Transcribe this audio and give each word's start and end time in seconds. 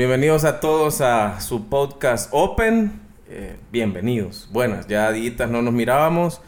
bienvenidos 0.00 0.44
a 0.44 0.60
todos 0.60 1.02
a 1.02 1.42
su 1.42 1.68
podcast 1.68 2.30
Open. 2.32 3.02
Eh, 3.28 3.58
bienvenidos. 3.70 4.48
Buenas, 4.50 4.86
ya 4.86 5.12
días 5.12 5.50
no 5.50 5.60
nos 5.60 5.74
mirábamos. 5.74 6.40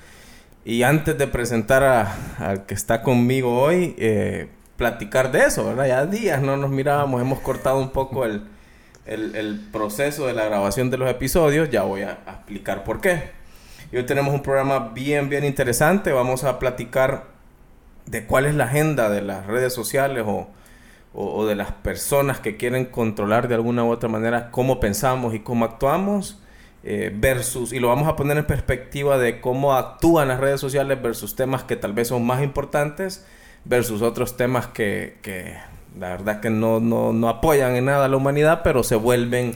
Y 0.65 0.85
antes 0.85 1.19
de 1.19 1.27
presentar 1.27 1.83
al 2.39 2.65
que 2.65 2.73
está 2.73 3.03
conmigo 3.03 3.61
hoy, 3.61 3.95
eh, 3.99 4.49
platicar 4.79 5.33
de 5.33 5.41
eso, 5.41 5.67
¿verdad? 5.67 5.87
Ya 5.87 6.07
días 6.07 6.41
no 6.41 6.57
nos 6.57 6.71
mirábamos, 6.71 7.21
hemos 7.21 7.41
cortado 7.41 7.77
un 7.79 7.91
poco 7.91 8.25
el, 8.25 8.43
el, 9.05 9.61
proceso 9.71 10.27
de 10.27 10.33
la 10.33 10.47
grabación 10.47 10.89
de 10.89 10.97
los 10.97 11.11
episodios, 11.11 11.69
ya 11.69 11.83
voy 11.83 12.01
a, 12.05 12.21
explicar 12.27 12.85
por 12.85 13.03
qué. 13.03 13.33
Y 13.93 13.99
hoy 13.99 14.07
tenemos 14.07 14.33
un 14.33 14.41
programa 14.41 14.93
bien, 14.95 15.29
bien 15.29 15.45
interesante, 15.45 16.11
vamos 16.11 16.45
a 16.45 16.59
platicar 16.59 17.25
de 18.07 18.25
cuál 18.25 18.47
es 18.47 18.55
la 18.55 18.65
agenda 18.65 19.11
de 19.11 19.21
las 19.21 19.47
redes 19.47 19.75
sociales 19.75 20.25
o, 20.27 20.49
o, 21.15 21.45
de 21.47 21.55
las 21.55 21.73
personas 21.73 22.41
que 22.41 22.57
quieren 22.57 22.87
controlar 22.87 23.49
de 23.49 23.55
alguna 23.55 23.85
u 23.85 23.91
otra 23.91 24.09
manera 24.09 24.51
cómo 24.51 24.81
pensamos 24.81 25.35
y 25.35 25.41
cómo 25.41 25.65
actuamos. 25.65 26.39
Eh, 26.85 27.13
versus, 27.15 27.73
y 27.73 27.79
lo 27.79 27.89
vamos 27.89 28.09
a 28.09 28.17
poner 28.17 28.37
en 28.39 28.45
perspectiva 28.45 29.17
de 29.17 29.41
cómo 29.41 29.75
actúan 29.75 30.27
las 30.27 30.41
redes 30.41 30.61
sociales 30.61 31.01
versus 31.01 31.37
temas 31.37 31.63
que 31.63 31.77
tal 31.77 31.93
vez 31.93 32.09
son 32.09 32.27
más 32.27 32.43
importantes 32.43 33.25
versus 33.65 34.03
otros 34.03 34.37
temas 34.37 34.67
que, 34.67 35.17
que 35.23 35.57
la 35.99 36.09
verdad 36.09 36.41
que 36.41 36.51
no, 36.51 36.81
no, 36.81 37.13
no, 37.13 37.29
apoyan 37.29 37.77
en 37.77 37.85
nada 37.85 38.07
a 38.07 38.09
la 38.09 38.17
humanidad, 38.17 38.63
pero 38.65 38.83
se 38.83 38.97
vuelven 38.97 39.55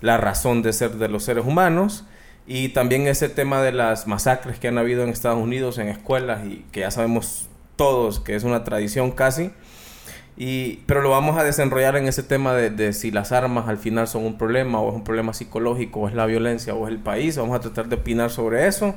la 0.00 0.18
razón 0.18 0.62
de 0.62 0.72
ser 0.72 0.92
de 0.92 1.08
los 1.08 1.24
seres 1.24 1.46
humanos. 1.46 2.04
Y 2.46 2.68
también 2.70 3.06
ese 3.06 3.28
tema 3.28 3.62
de 3.62 3.72
las 3.72 4.06
masacres 4.06 4.58
que 4.58 4.68
han 4.68 4.78
habido 4.78 5.02
en 5.02 5.08
Estados 5.08 5.42
Unidos 5.42 5.78
en 5.78 5.88
escuelas 5.88 6.46
y 6.46 6.64
que 6.70 6.80
ya 6.80 6.90
sabemos 6.90 7.48
todos 7.74 8.20
que 8.20 8.34
es 8.34 8.44
una 8.44 8.64
tradición 8.64 9.10
casi. 9.10 9.50
Pero 10.36 11.00
lo 11.02 11.10
vamos 11.10 11.38
a 11.38 11.44
desenrollar 11.44 11.96
en 11.96 12.06
ese 12.08 12.22
tema 12.22 12.54
de, 12.54 12.70
de, 12.70 12.92
si 12.92 13.10
las 13.10 13.32
armas 13.32 13.68
al 13.68 13.78
final 13.78 14.06
son 14.06 14.24
un 14.24 14.36
problema 14.36 14.80
o 14.80 14.90
es 14.90 14.94
un 14.94 15.04
problema 15.04 15.32
psicológico 15.32 16.00
o 16.00 16.08
es 16.08 16.14
la 16.14 16.26
violencia 16.26 16.74
o 16.74 16.86
es 16.86 16.92
el 16.92 17.00
país. 17.00 17.36
Vamos 17.38 17.56
a 17.56 17.60
tratar 17.60 17.88
de 17.88 17.96
opinar 17.96 18.30
sobre 18.30 18.66
eso 18.66 18.94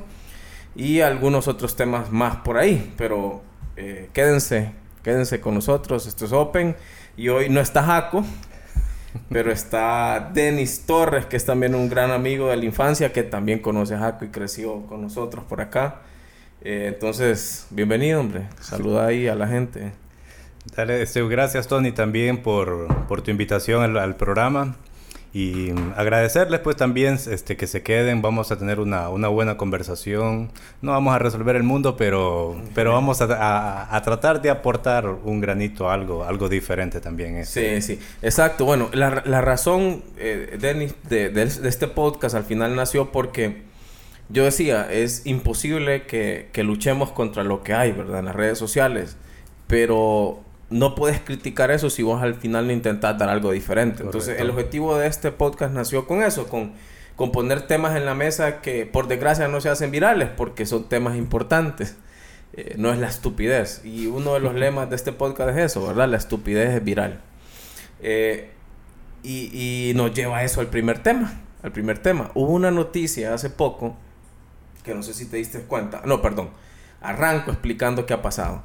y 0.74 1.00
algunos 1.00 1.48
otros 1.48 1.76
temas 1.76 2.10
más 2.10 2.36
por 2.36 2.58
ahí. 2.58 2.92
Pero 2.96 3.42
eh, 3.76 4.10
quédense, 4.12 4.72
quédense 5.02 5.40
con 5.40 5.54
nosotros. 5.54 6.06
Esto 6.06 6.26
es 6.26 6.32
Open 6.32 6.76
y 7.16 7.28
hoy 7.28 7.48
no 7.48 7.60
está 7.60 7.82
Jaco, 7.82 8.24
pero 9.30 9.50
está 9.50 10.30
Denis 10.32 10.84
Torres, 10.86 11.26
que 11.26 11.36
es 11.36 11.44
también 11.44 11.74
un 11.74 11.88
gran 11.88 12.10
amigo 12.10 12.48
de 12.48 12.56
la 12.56 12.64
infancia 12.64 13.12
que 13.12 13.22
también 13.22 13.60
conoce 13.60 13.94
a 13.94 13.98
Jaco 13.98 14.24
y 14.24 14.28
creció 14.28 14.86
con 14.86 15.02
nosotros 15.02 15.44
por 15.44 15.60
acá. 15.60 16.02
Eh, 16.62 16.90
entonces, 16.92 17.66
bienvenido, 17.70 18.20
hombre. 18.20 18.46
Saluda 18.60 19.06
ahí 19.06 19.28
a 19.28 19.34
la 19.34 19.48
gente. 19.48 19.92
Dale, 20.76 21.02
este, 21.02 21.26
gracias 21.26 21.68
Tony 21.68 21.92
también 21.92 22.42
por, 22.42 23.06
por 23.06 23.22
tu 23.22 23.30
invitación 23.30 23.96
al, 23.96 24.16
programa 24.16 24.76
y 25.32 25.70
agradecerles 25.96 26.60
pues 26.60 26.76
también 26.76 27.14
este, 27.14 27.56
que 27.56 27.66
se 27.66 27.82
queden, 27.82 28.20
vamos 28.20 28.50
a 28.50 28.58
tener 28.58 28.78
una, 28.78 29.08
una 29.08 29.28
buena 29.28 29.56
conversación, 29.56 30.50
no 30.82 30.92
vamos 30.92 31.14
a 31.14 31.18
resolver 31.18 31.56
el 31.56 31.62
mundo, 31.62 31.96
pero, 31.96 32.60
pero 32.74 32.92
vamos 32.92 33.20
a, 33.20 33.94
a, 33.94 34.02
tratar 34.02 34.42
de 34.42 34.50
aportar 34.50 35.06
un 35.06 35.40
granito, 35.40 35.88
algo, 35.88 36.24
algo 36.24 36.48
diferente 36.48 37.00
también. 37.00 37.36
Este. 37.36 37.80
Sí, 37.80 37.94
sí, 37.94 38.02
exacto. 38.22 38.64
Bueno, 38.64 38.90
la, 38.92 39.22
la 39.24 39.40
razón, 39.40 40.02
eh, 40.18 40.58
de, 40.60 40.92
de, 41.08 41.30
de, 41.30 41.42
este 41.42 41.86
podcast 41.86 42.34
al 42.34 42.44
final 42.44 42.74
nació 42.74 43.12
porque 43.12 43.62
yo 44.28 44.44
decía, 44.44 44.92
es 44.92 45.26
imposible 45.26 46.06
que, 46.06 46.48
que 46.52 46.64
luchemos 46.64 47.12
contra 47.12 47.44
lo 47.44 47.62
que 47.62 47.72
hay, 47.72 47.92
¿verdad? 47.92 48.18
En 48.18 48.24
las 48.26 48.34
redes 48.34 48.58
sociales, 48.58 49.16
pero 49.68 50.42
no 50.70 50.94
puedes 50.94 51.20
criticar 51.20 51.70
eso 51.70 51.90
si 51.90 52.02
vos 52.02 52.22
al 52.22 52.36
final 52.36 52.66
no 52.66 52.72
intentás 52.72 53.18
dar 53.18 53.28
algo 53.28 53.50
diferente. 53.50 54.04
Entonces, 54.04 54.40
el 54.40 54.50
objetivo 54.50 54.96
de 54.96 55.08
este 55.08 55.32
podcast 55.32 55.74
nació 55.74 56.06
con 56.06 56.22
eso, 56.22 56.48
con, 56.48 56.72
con 57.16 57.32
poner 57.32 57.66
temas 57.66 57.96
en 57.96 58.06
la 58.06 58.14
mesa 58.14 58.60
que 58.60 58.86
por 58.86 59.08
desgracia 59.08 59.48
no 59.48 59.60
se 59.60 59.68
hacen 59.68 59.90
virales 59.90 60.30
porque 60.36 60.66
son 60.66 60.88
temas 60.88 61.16
importantes. 61.16 61.96
Eh, 62.52 62.74
no 62.78 62.92
es 62.92 62.98
la 62.98 63.08
estupidez. 63.08 63.82
Y 63.84 64.06
uno 64.06 64.34
de 64.34 64.40
los 64.40 64.54
lemas 64.54 64.88
de 64.90 64.96
este 64.96 65.12
podcast 65.12 65.50
es 65.50 65.72
eso, 65.72 65.86
¿verdad? 65.86 66.08
La 66.08 66.16
estupidez 66.16 66.74
es 66.74 66.84
viral. 66.84 67.20
Eh, 68.00 68.50
y, 69.22 69.90
y, 69.90 69.94
nos 69.94 70.14
lleva 70.14 70.42
eso 70.44 70.60
al 70.60 70.68
primer 70.68 71.02
tema. 71.02 71.40
Al 71.62 71.72
primer 71.72 71.98
tema. 71.98 72.30
Hubo 72.34 72.52
una 72.52 72.70
noticia 72.70 73.34
hace 73.34 73.50
poco, 73.50 73.96
que 74.84 74.94
no 74.94 75.02
sé 75.02 75.14
si 75.14 75.26
te 75.26 75.36
diste 75.36 75.60
cuenta. 75.60 76.02
No, 76.04 76.22
perdón. 76.22 76.50
Arranco 77.00 77.50
explicando 77.50 78.06
qué 78.06 78.14
ha 78.14 78.22
pasado. 78.22 78.62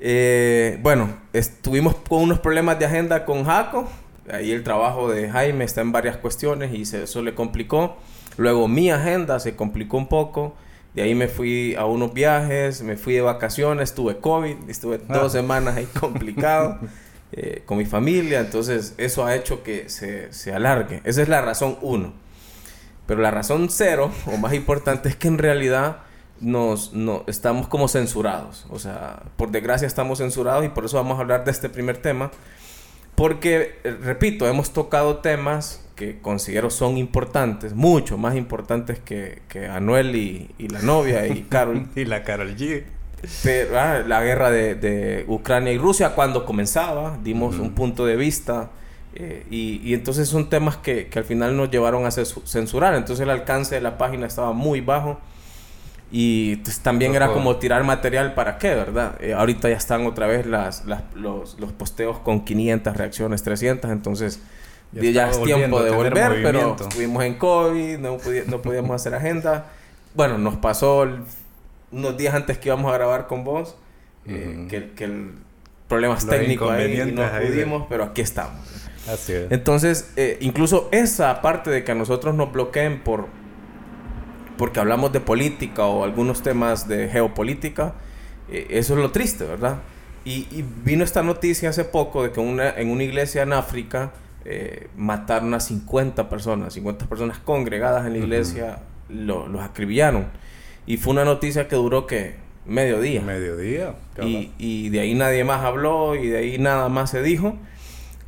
Eh, 0.00 0.78
bueno, 0.82 1.16
estuvimos 1.32 1.96
con 1.96 2.22
unos 2.22 2.38
problemas 2.38 2.78
de 2.78 2.86
agenda 2.86 3.24
con 3.24 3.44
Jaco. 3.44 3.88
Ahí 4.30 4.52
el 4.52 4.62
trabajo 4.62 5.10
de 5.10 5.30
Jaime 5.30 5.64
está 5.64 5.80
en 5.80 5.92
varias 5.92 6.16
cuestiones 6.16 6.72
y 6.72 6.82
eso 6.82 7.22
le 7.22 7.34
complicó. 7.34 7.96
Luego 8.36 8.68
mi 8.68 8.90
agenda 8.90 9.40
se 9.40 9.56
complicó 9.56 9.96
un 9.96 10.08
poco. 10.08 10.54
De 10.94 11.02
ahí 11.02 11.14
me 11.14 11.28
fui 11.28 11.74
a 11.74 11.84
unos 11.84 12.12
viajes, 12.14 12.82
me 12.82 12.96
fui 12.96 13.14
de 13.14 13.20
vacaciones, 13.20 13.94
tuve 13.94 14.18
COVID, 14.18 14.68
estuve 14.68 15.00
ah. 15.08 15.14
dos 15.14 15.32
semanas 15.32 15.76
ahí 15.76 15.86
complicado 16.00 16.78
eh, 17.32 17.62
con 17.66 17.78
mi 17.78 17.84
familia. 17.84 18.40
Entonces 18.40 18.94
eso 18.98 19.24
ha 19.24 19.34
hecho 19.34 19.62
que 19.62 19.88
se, 19.88 20.32
se 20.32 20.52
alargue. 20.52 21.00
Esa 21.04 21.22
es 21.22 21.28
la 21.28 21.42
razón 21.42 21.78
uno. 21.82 22.12
Pero 23.06 23.22
la 23.22 23.30
razón 23.30 23.68
cero, 23.70 24.12
o 24.26 24.36
más 24.36 24.52
importante, 24.52 25.08
es 25.08 25.16
que 25.16 25.28
en 25.28 25.38
realidad 25.38 26.02
nos, 26.40 26.92
no, 26.92 27.24
estamos 27.26 27.68
como 27.68 27.88
censurados. 27.88 28.66
O 28.70 28.78
sea, 28.78 29.22
por 29.36 29.50
desgracia 29.50 29.86
estamos 29.86 30.18
censurados 30.18 30.64
y 30.64 30.68
por 30.68 30.84
eso 30.84 30.96
vamos 30.96 31.18
a 31.18 31.22
hablar 31.22 31.44
de 31.44 31.50
este 31.50 31.68
primer 31.68 31.98
tema. 31.98 32.30
Porque, 33.14 33.80
eh, 33.82 33.96
repito, 34.00 34.46
hemos 34.46 34.72
tocado 34.72 35.18
temas 35.18 35.84
que 35.96 36.20
considero 36.20 36.70
son 36.70 36.96
importantes, 36.96 37.74
mucho 37.74 38.16
más 38.16 38.36
importantes 38.36 39.00
que, 39.00 39.42
que 39.48 39.66
Anuel 39.66 40.14
y, 40.14 40.50
y, 40.56 40.68
la 40.68 40.80
novia 40.82 41.26
y 41.26 41.42
Carol. 41.50 41.88
y 41.96 42.04
la 42.04 42.22
Carol 42.22 42.56
G. 42.56 42.84
Pero, 43.42 43.80
ah, 43.80 44.04
la 44.06 44.22
guerra 44.22 44.52
de, 44.52 44.76
de, 44.76 45.24
Ucrania 45.26 45.72
y 45.72 45.78
Rusia 45.78 46.14
cuando 46.14 46.46
comenzaba, 46.46 47.18
dimos 47.24 47.58
un 47.58 47.74
punto 47.74 48.06
de 48.06 48.14
vista. 48.14 48.70
Eh, 49.16 49.44
y, 49.50 49.80
y, 49.82 49.94
entonces 49.94 50.28
son 50.28 50.48
temas 50.48 50.76
que, 50.76 51.08
que, 51.08 51.18
al 51.18 51.24
final 51.24 51.56
nos 51.56 51.72
llevaron 51.72 52.06
a 52.06 52.12
censurar. 52.12 52.94
Entonces 52.94 53.24
el 53.24 53.30
alcance 53.30 53.74
de 53.74 53.80
la 53.80 53.98
página 53.98 54.26
estaba 54.26 54.52
muy 54.52 54.80
bajo. 54.80 55.18
Y 56.10 56.56
pues, 56.56 56.80
también 56.80 57.14
era 57.14 57.28
como 57.28 57.56
tirar 57.56 57.84
material 57.84 58.34
para 58.34 58.58
qué, 58.58 58.74
¿verdad? 58.74 59.16
Eh, 59.20 59.34
ahorita 59.34 59.68
ya 59.68 59.76
están 59.76 60.06
otra 60.06 60.26
vez 60.26 60.46
las, 60.46 60.86
las, 60.86 61.02
los, 61.14 61.58
los, 61.60 61.72
posteos 61.72 62.18
con 62.18 62.44
500 62.44 62.96
reacciones, 62.96 63.42
300, 63.42 63.90
entonces 63.90 64.40
ya, 64.92 65.28
es 65.28 65.42
tiempo 65.42 65.82
de 65.82 65.90
volver, 65.90 66.42
pero 66.42 66.76
estuvimos 66.80 67.24
en 67.24 67.34
COVID, 67.34 67.98
no, 67.98 68.16
no 68.46 68.62
podíamos 68.62 68.92
hacer 68.92 69.14
agenda. 69.14 69.66
Bueno, 70.14 70.38
nos 70.38 70.56
pasó 70.56 71.06
unos 71.92 72.16
días 72.16 72.34
antes 72.34 72.56
que 72.56 72.68
íbamos 72.68 72.90
a 72.90 72.94
grabar 72.94 73.26
con 73.26 73.44
vos, 73.44 73.76
eh, 74.26 74.66
que, 74.70 74.92
que, 74.92 75.04
el 75.04 75.32
problemas 75.88 76.26
técnicos 76.26 76.70
ahí 76.70 77.00
y 77.00 77.12
no 77.12 77.22
pudimos, 77.30 77.86
pero 77.88 78.04
aquí 78.04 78.20
estamos. 78.20 78.60
Así 79.08 79.32
es. 79.32 79.50
Entonces, 79.50 80.12
eh, 80.16 80.36
incluso 80.40 80.88
esa 80.92 81.40
parte 81.40 81.70
de 81.70 81.82
que 81.82 81.92
a 81.92 81.94
nosotros 81.94 82.34
nos 82.34 82.52
bloqueen 82.52 83.00
por 83.00 83.26
porque 84.58 84.80
hablamos 84.80 85.12
de 85.12 85.20
política 85.20 85.86
o 85.86 86.04
algunos 86.04 86.42
temas 86.42 86.86
de 86.86 87.08
geopolítica, 87.08 87.94
eh, 88.50 88.66
eso 88.70 88.94
es 88.94 89.00
lo 89.00 89.10
triste, 89.10 89.44
¿verdad? 89.44 89.78
Y, 90.24 90.62
vino 90.84 91.04
esta 91.04 91.22
noticia 91.22 91.70
hace 91.70 91.84
poco 91.84 92.22
de 92.22 92.32
que 92.32 92.40
una, 92.40 92.68
en 92.68 92.90
una 92.90 93.02
iglesia 93.02 93.42
en 93.42 93.54
África 93.54 94.12
eh, 94.44 94.88
mataron 94.94 95.54
a 95.54 95.60
50 95.60 96.28
personas, 96.28 96.74
50 96.74 97.06
personas 97.06 97.38
congregadas 97.38 98.06
en 98.06 98.12
la 98.12 98.18
iglesia, 98.18 98.80
los 99.08 99.62
acribillaron. 99.62 100.26
Y 100.86 100.98
fue 100.98 101.12
una 101.12 101.24
noticia 101.24 101.66
que 101.66 101.76
duró 101.76 102.06
que 102.06 102.34
mediodía. 102.66 103.22
Mediodía. 103.22 103.94
Y, 104.20 104.50
y 104.58 104.90
de 104.90 105.00
ahí 105.00 105.14
nadie 105.14 105.44
más 105.44 105.64
habló 105.64 106.14
y 106.14 106.28
de 106.28 106.38
ahí 106.38 106.58
nada 106.58 106.90
más 106.90 107.10
se 107.10 107.22
dijo. 107.22 107.56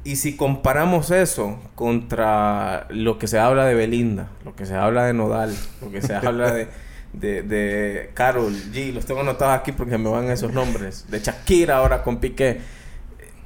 Y 0.03 0.17
si 0.17 0.37
comparamos 0.37 1.11
eso 1.11 1.59
contra 1.75 2.87
lo 2.89 3.19
que 3.19 3.27
se 3.27 3.39
habla 3.39 3.67
de 3.67 3.75
Belinda, 3.75 4.31
lo 4.45 4.57
que 4.57 4.65
se 4.65 4.75
habla 4.75 5.05
de 5.05 5.13
Nodal, 5.13 5.55
lo 5.83 5.91
que 5.91 6.01
se 6.01 6.15
habla 6.15 6.53
de, 6.53 6.69
de, 7.13 7.43
de 7.43 8.11
Carol 8.15 8.55
G, 8.73 8.93
los 8.93 9.05
tengo 9.05 9.21
anotados 9.21 9.59
aquí 9.59 9.73
porque 9.73 9.99
me 9.99 10.09
van 10.09 10.31
esos 10.31 10.53
nombres, 10.53 11.07
de 11.11 11.21
Shakira 11.21 11.77
ahora 11.77 12.03
con 12.03 12.19
Piqué. 12.19 12.61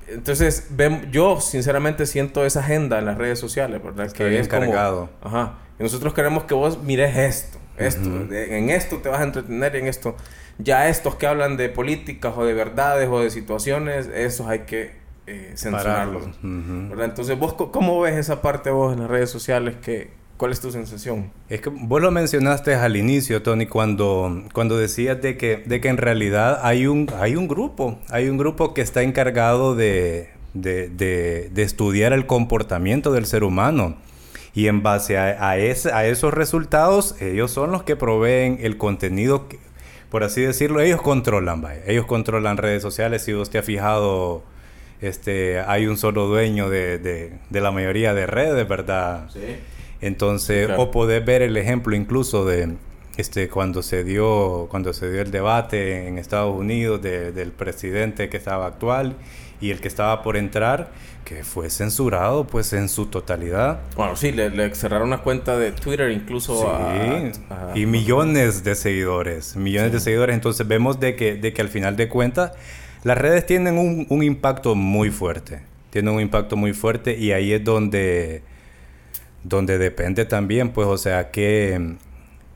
Entonces, 0.07 0.69
yo 1.11 1.41
sinceramente 1.41 2.07
siento 2.07 2.45
esa 2.45 2.61
agenda 2.61 2.99
en 2.99 3.07
las 3.07 3.19
redes 3.19 3.39
sociales, 3.39 3.83
¿verdad? 3.83 4.13
que 4.13 4.39
es 4.39 4.49
cargado. 4.49 5.11
ajá. 5.23 5.59
Y 5.79 5.83
nosotros 5.83 6.15
queremos 6.15 6.45
que 6.45 6.55
vos 6.55 6.83
mires 6.83 7.17
esto, 7.17 7.59
esto, 7.77 8.09
en 8.33 8.71
esto 8.71 8.99
te 8.99 9.09
vas 9.09 9.21
a 9.21 9.25
entretener, 9.25 9.75
en 9.75 9.89
esto. 9.89 10.17
Ya 10.59 10.89
estos 10.89 11.17
que 11.17 11.27
hablan 11.27 11.57
de 11.57 11.69
políticas 11.69 12.35
o 12.37 12.45
de 12.45 12.55
verdades 12.55 13.09
o 13.11 13.21
de 13.21 13.31
situaciones, 13.31 14.07
esos 14.07 14.47
hay 14.47 14.61
que 14.61 15.04
eh, 15.27 15.53
censurarlos. 15.57 16.25
Entonces, 16.43 17.39
¿vos 17.39 17.55
cómo 17.55 18.01
ves 18.01 18.17
esa 18.17 18.43
parte 18.43 18.71
vos 18.71 18.93
en 18.93 19.01
las 19.01 19.11
redes 19.11 19.31
sociales? 19.31 19.77
Que, 19.83 20.11
¿Cuál 20.37 20.51
es 20.51 20.61
tu 20.61 20.73
sensación? 20.73 21.31
Es 21.49 21.61
que 21.61 21.71
vos 21.71 22.03
lo 22.03 22.11
mencionaste 22.11 22.75
al 22.75 22.97
inicio, 22.97 23.43
Tony, 23.43 23.67
cuando, 23.67 24.43
cuando 24.53 24.77
decías 24.77 25.23
de 25.23 25.37
que, 25.37 25.59
de 25.65 25.81
que 25.81 25.89
en 25.89 25.97
realidad 25.97 26.61
hay 26.63 26.87
un, 26.87 27.09
hay 27.21 27.37
un 27.37 27.47
grupo, 27.47 27.99
hay 28.11 28.29
un 28.29 28.37
grupo 28.37 28.75
que 28.75 28.83
está 28.83 29.03
encargado 29.03 29.77
de, 29.77 30.31
de, 30.53 30.89
de, 30.89 31.51
de 31.53 31.63
estudiar 31.63 32.13
el 32.13 32.27
comportamiento 32.27 33.13
del 33.13 33.27
ser 33.27 33.45
humano. 33.45 33.97
Y 34.57 34.69
en 34.69 34.85
base 34.85 35.19
a, 35.19 35.49
a, 35.49 35.59
ese, 35.59 35.93
a, 35.93 36.07
esos 36.07 36.33
resultados, 36.33 37.21
ellos 37.21 37.51
son 37.51 37.73
los 37.73 37.83
que 37.83 37.97
proveen 37.97 38.59
el 38.61 38.77
contenido, 38.77 39.49
que, 39.49 39.59
por 40.11 40.23
así 40.23 40.43
decirlo, 40.43 40.81
ellos 40.81 41.03
controlan, 41.03 41.61
vaya. 41.61 41.83
Ellos 41.87 42.07
controlan 42.07 42.57
redes 42.57 42.81
sociales. 42.81 43.23
Si 43.25 43.35
usted 43.35 43.59
ha 43.59 43.63
fijado, 43.63 44.45
este, 45.01 45.61
hay 45.61 45.87
un 45.87 45.97
solo 45.99 46.27
dueño 46.27 46.71
de, 46.71 46.99
de, 46.99 47.33
de 47.51 47.61
la 47.61 47.71
mayoría 47.71 48.15
de 48.15 48.27
redes, 48.27 48.67
¿verdad? 48.69 49.29
Sí. 49.33 49.41
Entonces, 50.01 50.67
Claro. 50.67 50.83
o 50.83 50.91
poder 50.91 51.25
ver 51.25 51.43
el 51.43 51.57
ejemplo 51.57 51.95
incluso 51.97 52.45
de 52.45 52.75
este 53.17 53.49
cuando 53.49 53.83
se 53.83 54.03
dio 54.05 54.67
cuando 54.71 54.93
se 54.93 55.11
dio 55.11 55.23
el 55.23 55.31
debate 55.31 56.09
en 56.09 56.19
Estados 56.19 56.55
Unidos 56.57 57.01
de- 57.01 57.31
del 57.33 57.53
presidente 57.53 58.29
que 58.29 58.37
estaba 58.37 58.67
actual 58.67 59.15
y 59.61 59.71
el 59.71 59.81
que 59.81 59.87
estaba 59.89 60.21
por 60.23 60.37
entrar 60.37 60.91
que 61.25 61.45
fue 61.45 61.71
censurado 61.71 62.45
pues 62.47 62.73
en 62.73 62.89
su 62.89 63.07
totalidad 63.07 63.79
Bueno, 63.97 64.17
sí, 64.17 64.33
le, 64.33 64.51
le 64.51 64.75
cerraron 64.75 65.07
una 65.09 65.19
cuenta 65.19 65.57
de 65.57 65.71
Twitter 65.73 66.11
incluso 66.11 66.61
Sí, 66.61 66.67
a, 67.49 67.71
a- 67.73 67.79
y 67.79 67.87
millones 67.87 68.65
de 68.65 68.75
seguidores, 68.75 69.55
millones 69.57 69.93
de 69.93 70.01
seguidores. 70.01 70.35
Entonces 70.35 70.67
vemos 70.67 70.99
de 71.01 71.15
que, 71.15 71.37
de 71.37 71.53
que 71.55 71.63
al 71.63 71.69
final 71.69 71.97
de 71.97 72.09
cuentas 72.09 72.53
las 73.05 73.19
redes 73.19 73.47
tienen 73.47 73.79
un, 73.79 74.23
impacto 74.23 74.75
muy 74.75 75.11
fuerte. 75.11 75.63
Tienen 75.91 76.15
un 76.15 76.21
impacto 76.21 76.57
muy 76.57 76.73
fuerte 76.73 77.17
y 77.17 77.33
ahí 77.33 77.53
es 77.53 77.63
donde, 77.63 78.43
donde 79.45 79.79
depende 79.79 80.25
también, 80.25 80.71
pues, 80.71 80.89
o 80.89 80.99
sea, 80.99 81.31
qué, 81.31 81.97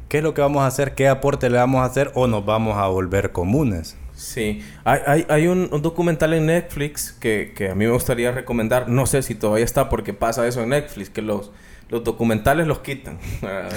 qué 0.08 0.18
es 0.18 0.24
lo 0.24 0.34
que 0.34 0.40
vamos 0.40 0.62
a 0.62 0.66
hacer, 0.66 0.94
qué 0.94 1.06
aporte 1.06 1.48
le 1.50 1.58
vamos 1.58 1.82
a 1.82 1.84
hacer 1.84 2.10
o 2.14 2.26
nos 2.26 2.44
vamos 2.44 2.76
a 2.78 2.88
volver 2.88 3.30
comunes. 3.30 3.96
Sí, 4.14 4.62
hay, 4.82 5.24
hay, 5.28 5.46
un, 5.46 5.68
documental 5.80 6.34
en 6.34 6.46
Netflix 6.46 7.12
que, 7.12 7.52
que 7.54 7.70
a 7.70 7.76
mí 7.76 7.84
me 7.84 7.92
gustaría 7.92 8.32
recomendar. 8.32 8.88
No 8.88 9.06
sé 9.06 9.22
si 9.22 9.36
todavía 9.36 9.64
está 9.64 9.88
porque 9.88 10.12
pasa 10.12 10.48
eso 10.48 10.62
en 10.62 10.70
Netflix, 10.70 11.08
que 11.08 11.22
los, 11.22 11.52
los 11.88 12.02
documentales 12.02 12.66
los 12.66 12.80
quitan. 12.80 13.18
Ah, 13.42 13.68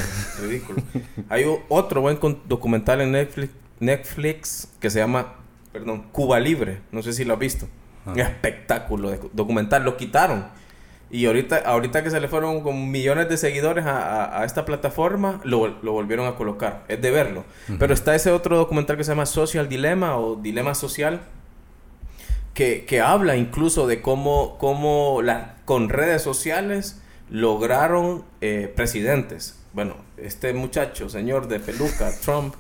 Ridículo. 0.41 0.81
hay 1.29 1.45
otro 1.69 2.01
buen 2.01 2.17
documental 2.45 3.01
en 3.01 3.11
Netflix, 3.11 3.51
Netflix 3.79 4.67
que 4.79 4.89
se 4.89 4.97
llama, 4.99 5.35
perdón, 5.71 6.03
Cuba 6.11 6.39
Libre. 6.39 6.79
No 6.91 7.01
sé 7.01 7.13
si 7.13 7.25
lo 7.25 7.33
has 7.33 7.39
visto. 7.39 7.67
Ah. 8.05 8.11
Un 8.13 8.19
espectáculo 8.19 9.09
de 9.11 9.19
documental. 9.33 9.83
Lo 9.83 9.97
quitaron. 9.97 10.45
Y 11.13 11.25
ahorita, 11.25 11.57
ahorita 11.65 12.03
que 12.03 12.09
se 12.09 12.21
le 12.21 12.29
fueron 12.29 12.61
con 12.61 12.89
millones 12.89 13.27
de 13.27 13.35
seguidores 13.37 13.85
a, 13.85 13.99
a- 13.99 14.41
a 14.41 14.45
esta 14.45 14.63
plataforma, 14.63 15.41
lo, 15.43 15.67
lo 15.67 15.91
volvieron 15.91 16.25
a 16.25 16.35
colocar. 16.35 16.85
Es 16.87 17.01
de 17.01 17.11
verlo. 17.11 17.43
Pero 17.79 17.93
está 17.93 18.15
ese 18.15 18.31
otro 18.31 18.57
documental 18.57 18.95
que 18.95 19.03
se 19.03 19.11
llama 19.11 19.25
Social 19.25 19.67
Dilemma 19.67 20.17
o 20.17 20.37
Dilema 20.37 20.73
Social, 20.73 21.19
que, 22.53 22.85
que 22.85 23.01
habla 23.01 23.35
incluso 23.35 23.87
de 23.87 24.01
cómo, 24.01 24.57
cómo 24.57 25.21
la- 25.21 25.55
con 25.65 25.89
redes 25.89 26.21
sociales 26.21 27.01
lograron 27.29 28.23
eh, 28.41 28.71
presidentes. 28.75 29.60
Bueno, 29.73 29.95
este 30.17 30.53
muchacho, 30.53 31.07
señor 31.07 31.47
de 31.47 31.59
peluca, 31.59 32.11
Trump, 32.23 32.55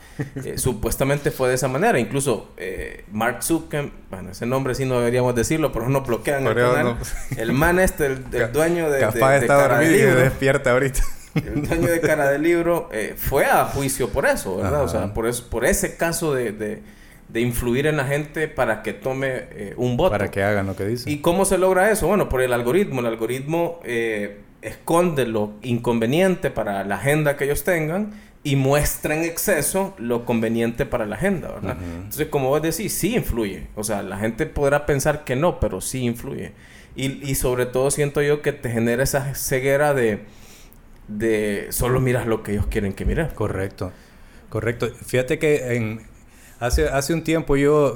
eh, 0.45 0.53
supuestamente 0.57 1.29
fue 1.31 1.49
de 1.49 1.55
esa 1.55 1.67
manera. 1.67 1.99
Incluso 1.99 2.51
eh, 2.55 3.03
Mark 3.11 3.43
Zuckerberg, 3.43 3.91
bueno, 4.09 4.31
ese 4.31 4.45
nombre 4.45 4.75
sí 4.75 4.85
no 4.85 4.97
deberíamos 4.99 5.35
decirlo, 5.35 5.73
pero 5.73 5.89
no 5.89 6.01
bloquean 6.01 6.47
el 6.47 6.55
canal. 6.55 6.97
El 7.35 7.51
man 7.51 7.79
este, 7.79 8.05
el, 8.05 8.25
el 8.31 8.51
dueño 8.53 8.89
de, 8.89 9.01
Capaz 9.01 9.31
de 9.31 9.37
está 9.39 9.57
Cara 9.57 9.79
de 9.79 9.85
dormido 9.85 9.91
y 9.91 10.05
Libro, 10.05 10.21
despierta 10.21 10.71
ahorita. 10.71 11.01
el 11.35 11.67
dueño 11.67 11.87
de 11.87 11.99
Cara 11.99 12.29
de 12.29 12.39
Libro, 12.39 12.89
eh, 12.93 13.15
fue 13.17 13.45
a 13.45 13.65
juicio 13.65 14.09
por 14.09 14.25
eso, 14.25 14.57
¿verdad? 14.57 14.83
O 14.83 14.87
sea, 14.87 15.13
por, 15.13 15.27
eso, 15.27 15.49
por 15.49 15.65
ese 15.65 15.97
caso 15.97 16.33
de, 16.33 16.53
de, 16.53 16.81
de 17.27 17.41
influir 17.41 17.87
en 17.87 17.97
la 17.97 18.05
gente 18.05 18.47
para 18.47 18.83
que 18.83 18.93
tome 18.93 19.27
eh, 19.51 19.73
un 19.75 19.97
voto. 19.97 20.11
Para 20.11 20.31
que 20.31 20.43
hagan 20.43 20.67
lo 20.67 20.77
que 20.77 20.85
dicen. 20.85 21.11
¿Y 21.11 21.19
cómo 21.19 21.43
se 21.43 21.57
logra 21.57 21.91
eso? 21.91 22.07
Bueno, 22.07 22.29
por 22.29 22.41
el 22.41 22.53
algoritmo. 22.53 23.01
El 23.01 23.07
algoritmo 23.07 23.79
eh, 23.83 24.39
esconde 24.61 25.25
lo 25.25 25.53
inconveniente 25.61 26.51
para 26.51 26.83
la 26.83 26.95
agenda 26.95 27.35
que 27.37 27.45
ellos 27.45 27.63
tengan 27.63 28.11
y 28.43 28.55
muestra 28.55 29.15
en 29.15 29.23
exceso 29.23 29.93
lo 29.99 30.25
conveniente 30.25 30.85
para 30.85 31.05
la 31.05 31.15
agenda, 31.15 31.49
¿verdad? 31.51 31.77
Ujú. 31.77 31.85
Entonces, 31.95 32.27
como 32.27 32.49
vos 32.49 32.61
decís, 32.61 32.93
sí 32.93 33.15
influye. 33.15 33.67
O 33.75 33.83
sea, 33.83 34.01
la 34.03 34.17
gente 34.17 34.45
podrá 34.47 34.85
pensar 34.85 35.23
que 35.23 35.35
no, 35.35 35.59
pero 35.59 35.79
sí 35.81 35.99
influye. 36.03 36.51
Y, 36.95 37.27
y 37.29 37.35
sobre 37.35 37.65
todo 37.67 37.91
siento 37.91 38.21
yo 38.21 38.41
que 38.41 38.51
te 38.51 38.69
genera 38.69 39.03
esa 39.03 39.33
ceguera 39.35 39.93
de, 39.93 40.21
de 41.07 41.67
solo 41.69 41.99
miras 41.99 42.25
lo 42.27 42.43
que 42.43 42.53
ellos 42.53 42.67
quieren 42.67 42.93
que 42.93 43.05
mires. 43.05 43.31
Correcto, 43.33 43.91
correcto. 44.49 44.89
Fíjate 45.05 45.39
que 45.39 45.75
en, 45.75 46.01
hace, 46.59 46.87
hace 46.89 47.13
un 47.13 47.23
tiempo 47.23 47.55
yo 47.57 47.95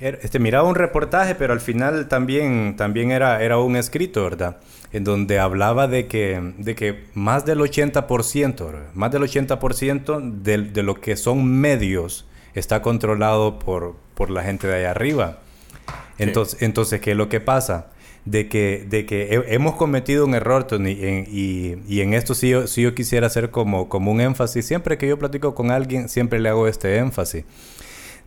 er- 0.00 0.18
este, 0.22 0.38
miraba 0.38 0.68
un 0.68 0.74
reportaje, 0.74 1.34
pero 1.34 1.52
al 1.52 1.60
final 1.60 2.08
también, 2.08 2.74
también 2.76 3.10
era, 3.10 3.42
era 3.42 3.58
un 3.58 3.76
escrito, 3.76 4.24
¿verdad? 4.24 4.56
En 4.94 5.04
donde 5.04 5.38
hablaba 5.38 5.88
de 5.88 6.06
que, 6.06 6.40
de 6.56 6.74
que 6.74 7.04
más 7.14 7.44
del 7.44 7.58
80%, 7.58 8.64
¿verdad? 8.66 8.86
más 8.94 9.10
del 9.12 9.22
80% 9.22 10.40
de, 10.42 10.58
de 10.58 10.82
lo 10.82 10.94
que 11.00 11.16
son 11.16 11.44
medios 11.46 12.26
está 12.54 12.80
controlado 12.80 13.58
por, 13.58 13.96
por 14.14 14.30
la 14.30 14.42
gente 14.44 14.66
de 14.68 14.76
allá 14.76 14.92
arriba. 14.92 15.38
Entonces, 16.18 16.62
entonces, 16.62 17.00
¿qué 17.00 17.10
es 17.10 17.16
lo 17.16 17.28
que 17.28 17.40
pasa? 17.40 17.88
De 18.24 18.48
que, 18.48 18.86
de 18.88 19.04
que 19.04 19.34
he- 19.34 19.54
hemos 19.54 19.74
cometido 19.74 20.24
un 20.24 20.34
error, 20.34 20.64
Tony, 20.64 20.96
en- 21.00 21.26
y, 21.28 21.74
y 21.88 22.00
en 22.00 22.14
esto 22.14 22.34
sí 22.34 22.48
yo, 22.50 22.66
sí 22.68 22.80
yo 22.82 22.94
quisiera 22.94 23.26
hacer 23.26 23.50
como, 23.50 23.88
como 23.88 24.12
un 24.12 24.20
énfasis. 24.20 24.64
Siempre 24.64 24.96
que 24.96 25.08
yo 25.08 25.18
platico 25.18 25.54
con 25.54 25.70
alguien, 25.72 26.08
siempre 26.08 26.38
le 26.38 26.48
hago 26.48 26.68
este 26.68 26.96
énfasis. 26.98 27.44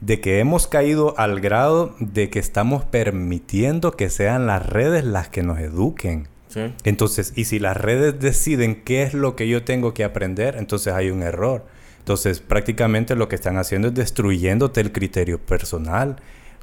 De 0.01 0.19
que 0.19 0.39
hemos 0.39 0.67
caído 0.67 1.15
al 1.17 1.39
grado 1.39 1.95
de 1.99 2.29
que 2.29 2.37
estamos 2.39 2.83
permitiendo 2.85 3.93
que 3.93 4.09
sean 4.09 4.45
las 4.45 4.63
redes 4.65 5.03
las 5.05 5.29
que 5.29 5.41
nos 5.41 5.57
eduquen. 5.59 6.27
Sí. 6.49 6.73
Entonces, 6.83 7.33
y 7.35 7.45
si 7.45 7.59
las 7.59 7.75
redes 7.77 8.19
deciden 8.19 8.83
qué 8.83 9.03
es 9.03 9.13
lo 9.13 9.35
que 9.35 9.47
yo 9.47 9.63
tengo 9.63 9.93
que 9.93 10.03
aprender, 10.03 10.55
entonces 10.57 10.93
hay 10.93 11.09
un 11.09 11.21
error. 11.23 11.65
Entonces, 11.99 12.39
prácticamente 12.39 13.15
lo 13.15 13.27
que 13.27 13.35
están 13.35 13.57
haciendo 13.57 13.89
es 13.89 13.93
destruyéndote 13.93 14.79
el 14.81 14.91
criterio 14.91 15.39
personal. 15.39 16.15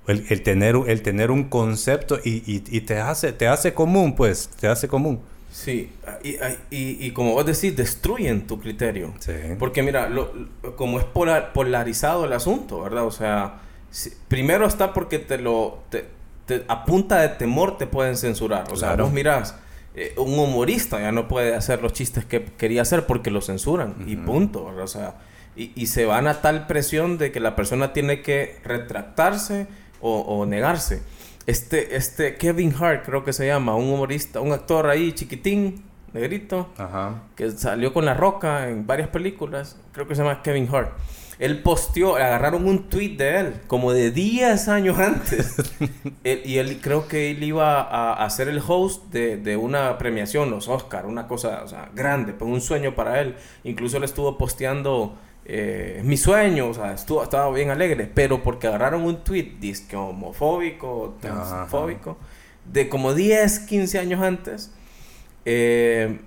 El, 0.07 0.25
el 0.29 0.43
tener, 0.43 0.77
el 0.87 1.03
tener 1.03 1.31
un 1.31 1.45
concepto 1.45 2.19
y, 2.23 2.43
y- 2.51 2.63
y 2.71 2.81
te, 2.83 2.99
hace, 2.99 3.33
te 3.33 3.47
hace 3.49 3.73
común, 3.75 4.15
pues, 4.15 4.49
te 4.61 4.69
hace 4.69 4.87
común. 4.89 5.21
Sí, 5.51 5.91
y, 6.23 6.31
y, 6.71 7.07
y 7.07 7.11
como 7.13 7.33
vos 7.33 7.47
decís, 7.47 7.77
destruyen 7.77 8.47
tu 8.47 8.59
criterio. 8.61 9.15
Sí. 9.21 9.33
Porque 9.59 9.83
mira, 9.83 10.09
lo- 10.09 10.33
lo- 10.63 10.77
como 10.77 10.99
es 10.99 11.05
polar- 11.07 11.53
polarizado 11.53 12.25
el 12.25 12.33
asunto, 12.33 12.81
¿verdad? 12.83 13.05
O 13.07 13.11
sea, 13.13 13.61
si- 13.91 14.11
primero 14.29 14.67
está 14.67 14.93
porque 14.93 15.19
te 15.19 15.39
lo... 15.39 15.79
Te, 15.91 16.07
te- 16.47 16.65
a 16.69 16.85
punta 16.85 17.21
de 17.21 17.29
temor 17.31 17.79
te 17.79 17.87
pueden 17.87 18.17
censurar. 18.17 18.65
O 18.73 18.77
sea, 18.77 18.97
vos 18.97 19.13
mirás, 19.13 19.55
eh, 19.95 20.15
un 20.17 20.39
humorista 20.39 21.01
ya 21.01 21.13
no 21.13 21.29
puede 21.29 21.55
hacer 21.55 21.83
los 21.83 21.93
chistes 21.93 22.25
que 22.25 22.45
quería 22.45 22.83
hacer 22.83 23.07
porque 23.07 23.31
lo 23.31 23.41
censuran. 23.41 23.95
Y 24.07 24.17
punto. 24.17 24.65
O 24.65 24.87
sea, 24.87 25.17
y, 25.57 25.71
y 25.75 25.87
se 25.87 26.05
van 26.05 26.27
a 26.27 26.41
tal 26.41 26.67
presión 26.67 27.19
de 27.19 27.31
que 27.31 27.41
la 27.41 27.55
persona 27.55 27.93
tiene 27.93 28.23
que 28.23 28.59
retractarse 28.65 29.67
o, 30.01 30.21
o 30.21 30.47
negarse. 30.47 31.03
Este, 31.47 31.97
este 31.97 32.37
Kevin 32.37 32.75
Hart, 32.79 33.05
creo 33.05 33.23
que 33.23 33.33
se 33.33 33.47
llama, 33.47 33.77
un 33.77 33.91
humorista, 33.91 34.41
un 34.41 34.53
actor 34.53 34.87
ahí 34.89 35.13
chiquitín, 35.13 35.85
negrito, 36.15 36.71
Ajá. 36.79 37.23
que 37.37 37.51
salió 37.51 37.93
con 37.93 38.05
La 38.05 38.15
Roca 38.15 38.69
en 38.71 38.87
varias 38.87 39.09
películas, 39.09 39.77
creo 39.93 40.09
que 40.09 40.15
se 40.15 40.23
llama 40.23 40.43
Kevin 40.43 40.69
Hart. 40.73 40.93
Él 41.39 41.63
posteó, 41.63 42.17
agarraron 42.17 42.67
un 42.69 42.89
tweet 42.89 43.17
de 43.17 43.41
él, 43.41 43.55
como 43.67 43.93
de 43.93 44.11
10 44.13 44.69
años 44.69 44.99
antes. 44.99 45.55
Él- 46.25 46.43
y 46.45 46.59
él 46.59 46.79
creo 46.81 47.09
que 47.09 47.33
él 47.33 47.43
iba 47.43 47.81
a, 47.83 48.25
a 48.25 48.31
ser 48.31 48.49
el 48.49 48.63
host 48.67 49.11
de, 49.13 49.37
de 49.37 49.57
una 49.57 49.99
premiación, 49.99 50.51
los 50.51 50.69
Oscar, 50.69 51.07
una 51.07 51.27
cosa 51.27 51.63
o 51.65 51.69
sea, 51.69 51.91
grande, 51.95 52.33
pues 52.33 52.51
un 52.51 52.61
sueño 52.61 52.95
para 52.95 53.21
él. 53.21 53.35
Incluso 53.65 53.97
él 53.97 54.05
estuvo 54.05 54.39
posteando 54.39 55.17
eh, 55.45 56.01
mi 56.05 56.17
sueño, 56.17 56.69
o 56.69 56.75
sea, 56.75 56.93
estuvo, 56.95 57.23
estaba 57.23 57.51
bien 57.53 57.71
alegre, 57.71 58.09
pero 58.15 58.43
porque 58.43 58.69
agarraron 58.69 59.03
un 59.03 59.25
tweet, 59.25 59.57
disque 59.61 59.97
homofóbico, 59.97 61.17
Ajá. 61.23 61.35
transfóbico, 61.47 62.17
de 62.73 62.89
como 62.89 63.13
10, 63.13 63.59
15 63.61 63.99
años 63.99 64.23
antes. 64.23 64.73
Eh, 65.45 66.21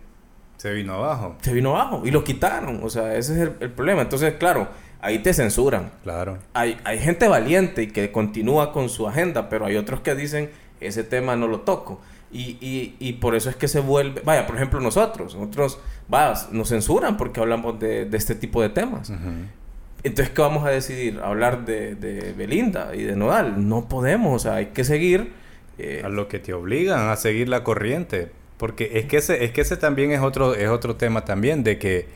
Se 0.57 0.71
vino 0.73 0.93
abajo. 0.95 1.35
se 1.41 1.53
vino 1.53 1.71
abajo 1.75 2.01
y 2.05 2.11
lo 2.11 2.23
quitaron. 2.23 2.81
O 2.83 2.89
sea, 2.89 3.15
ese 3.15 3.33
es 3.33 3.39
el, 3.39 3.53
el 3.59 3.71
problema. 3.71 4.01
Entonces, 4.01 4.33
claro, 4.35 4.67
ahí 5.01 5.19
te 5.19 5.33
censuran. 5.33 5.91
Claro. 6.03 6.37
Hay, 6.53 6.77
hay 6.83 6.99
gente 6.99 7.27
valiente 7.27 7.83
y 7.83 7.87
que 7.87 8.11
continúa 8.11 8.71
con 8.73 8.89
su 8.89 9.07
agenda, 9.07 9.49
pero 9.49 9.65
hay 9.65 9.75
otros 9.75 10.01
que 10.01 10.15
dicen, 10.15 10.49
ese 10.79 11.03
tema 11.03 11.35
no 11.35 11.47
lo 11.47 11.61
toco. 11.61 12.01
Y, 12.31 12.57
y, 12.59 12.95
y 12.99 13.13
por 13.13 13.35
eso 13.35 13.49
es 13.49 13.55
que 13.55 13.67
se 13.69 13.79
vuelve, 13.79 14.21
vaya, 14.25 14.45
por 14.45 14.57
ejemplo 14.57 14.81
nosotros, 14.81 15.33
nosotros, 15.35 15.79
vaya, 16.09 16.33
nos 16.51 16.69
censuran 16.69 17.15
porque 17.15 17.39
hablamos 17.39 17.79
de, 17.79 18.03
de 18.05 18.17
este 18.17 18.35
tipo 18.35 18.61
de 18.61 18.69
temas. 18.69 19.11
Entonces, 20.03 20.33
¿qué 20.33 20.41
vamos 20.41 20.65
a 20.65 20.69
decidir? 20.69 21.19
¿Hablar 21.23 21.65
de, 21.65 21.95
de 21.95 22.33
Belinda 22.33 22.93
y 22.95 23.03
de 23.03 23.15
Nodal? 23.15 23.67
No 23.67 23.87
podemos, 23.87 24.35
o 24.35 24.39
sea, 24.39 24.55
hay 24.55 24.67
que 24.67 24.83
seguir. 24.83 25.31
eh, 25.77 26.01
a 26.03 26.09
lo 26.09 26.27
que 26.27 26.39
te 26.39 26.53
obligan 26.53 27.09
a 27.09 27.15
seguir 27.15 27.49
la 27.49 27.63
corriente 27.63 28.29
porque 28.57 28.91
es 28.95 29.05
que 29.05 29.17
ese 29.17 29.43
es 29.45 29.51
que 29.51 29.61
ese 29.61 29.77
también 29.77 30.11
es 30.11 30.21
otro 30.21 30.55
es 30.55 30.69
otro 30.69 30.95
tema 30.95 31.23
también 31.23 31.63
de 31.63 31.77
que 31.77 32.07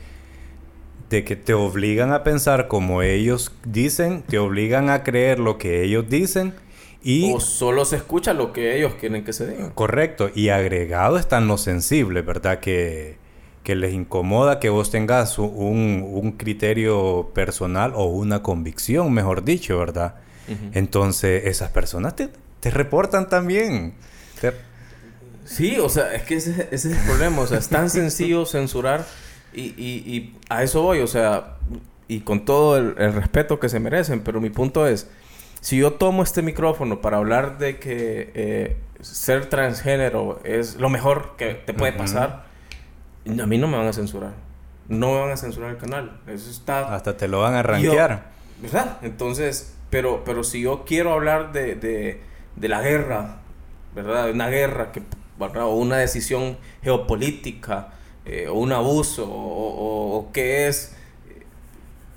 de 1.12 1.24
que 1.24 1.36
te 1.36 1.54
obligan 1.54 2.12
a 2.12 2.24
pensar 2.24 2.68
como 2.68 3.02
ellos 3.02 3.52
dicen 3.64 4.22
te 4.22 4.38
obligan 4.38 4.88
a 4.88 5.02
creer 5.04 5.38
lo 5.38 5.58
que 5.58 5.84
ellos 5.84 6.08
dicen 6.08 6.54
Y, 7.04 7.32
o 7.32 7.40
solo 7.40 7.84
se 7.84 7.96
escucha 7.96 8.32
lo 8.32 8.52
que 8.52 8.76
ellos 8.76 8.94
quieren 8.94 9.24
que 9.24 9.32
se 9.32 9.46
diga. 9.46 9.70
Correcto. 9.74 10.30
Y 10.34 10.50
agregado 10.50 11.18
están 11.18 11.48
los 11.48 11.60
sensibles, 11.60 12.24
¿verdad? 12.24 12.60
Que, 12.60 13.16
que 13.64 13.74
les 13.74 13.92
incomoda 13.92 14.60
que 14.60 14.70
vos 14.70 14.92
tengas 14.92 15.38
un, 15.38 16.04
un 16.08 16.32
criterio 16.32 17.32
personal 17.34 17.92
o 17.96 18.04
una 18.04 18.42
convicción, 18.42 19.12
mejor 19.12 19.44
dicho, 19.44 19.78
¿verdad? 19.78 20.14
Entonces, 20.74 21.46
esas 21.46 21.70
personas 21.70 22.14
te, 22.14 22.28
te 22.60 22.70
reportan 22.70 23.28
también. 23.28 23.94
Sí, 25.44 25.78
o 25.78 25.88
sea, 25.88 26.14
es 26.14 26.22
que 26.22 26.36
ese, 26.36 26.68
es 26.70 26.84
el 26.84 26.96
problema. 26.98 27.42
O 27.42 27.46
sea, 27.46 27.58
es 27.58 27.68
tan 27.68 27.90
sencillo 28.00 28.46
censurar 28.46 29.04
y, 29.54 29.74
y, 29.76 30.16
y, 30.16 30.36
a 30.48 30.62
eso 30.62 30.82
voy. 30.82 31.00
O 31.00 31.06
sea, 31.06 31.56
y 32.08 32.20
con 32.20 32.44
todo 32.44 32.76
el, 32.76 32.94
respeto 33.12 33.58
que 33.58 33.68
se 33.68 33.80
merecen. 33.80 34.20
Pero 34.22 34.40
mi 34.40 34.50
punto 34.50 34.86
es, 34.86 35.08
si 35.60 35.78
yo 35.78 35.94
tomo 35.94 36.22
este 36.22 36.42
micrófono 36.42 37.00
para 37.00 37.18
hablar 37.18 37.58
de 37.58 37.78
que 37.78 38.30
eh, 38.34 38.76
ser 39.00 39.46
transgénero 39.46 40.40
es 40.44 40.76
lo 40.76 40.88
mejor 40.88 41.36
que 41.36 41.54
te 41.54 41.74
puede 41.74 41.92
pasar, 41.92 42.44
a 43.26 43.46
mí 43.46 43.58
no 43.58 43.68
me 43.68 43.76
van 43.76 43.86
a 43.86 43.92
censurar. 43.92 44.32
No 44.88 45.12
me 45.12 45.20
van 45.20 45.30
a 45.30 45.36
censurar 45.36 45.70
el 45.70 45.78
canal. 45.78 46.20
Eso 46.26 46.50
está... 46.50 46.94
Hasta 46.94 47.16
te 47.16 47.28
lo 47.28 47.40
van 47.40 47.54
a 47.54 47.62
rankear. 47.62 48.30
¿Verdad? 48.60 48.98
Entonces, 49.02 49.74
pero, 49.90 50.22
pero 50.24 50.44
si 50.44 50.62
yo 50.62 50.84
quiero 50.84 51.12
hablar 51.12 51.52
de, 51.52 51.76
de, 51.76 52.20
de 52.56 52.68
la 52.68 52.82
guerra, 52.82 53.38
¿verdad? 53.94 54.30
Una 54.30 54.48
guerra 54.48 54.92
que 54.92 55.02
o 55.38 55.74
una 55.76 55.96
decisión 55.96 56.56
geopolítica, 56.82 57.88
eh, 58.24 58.46
o 58.48 58.54
un 58.54 58.72
abuso, 58.72 59.26
o, 59.28 60.30
qué 60.32 60.68
es 60.68 60.94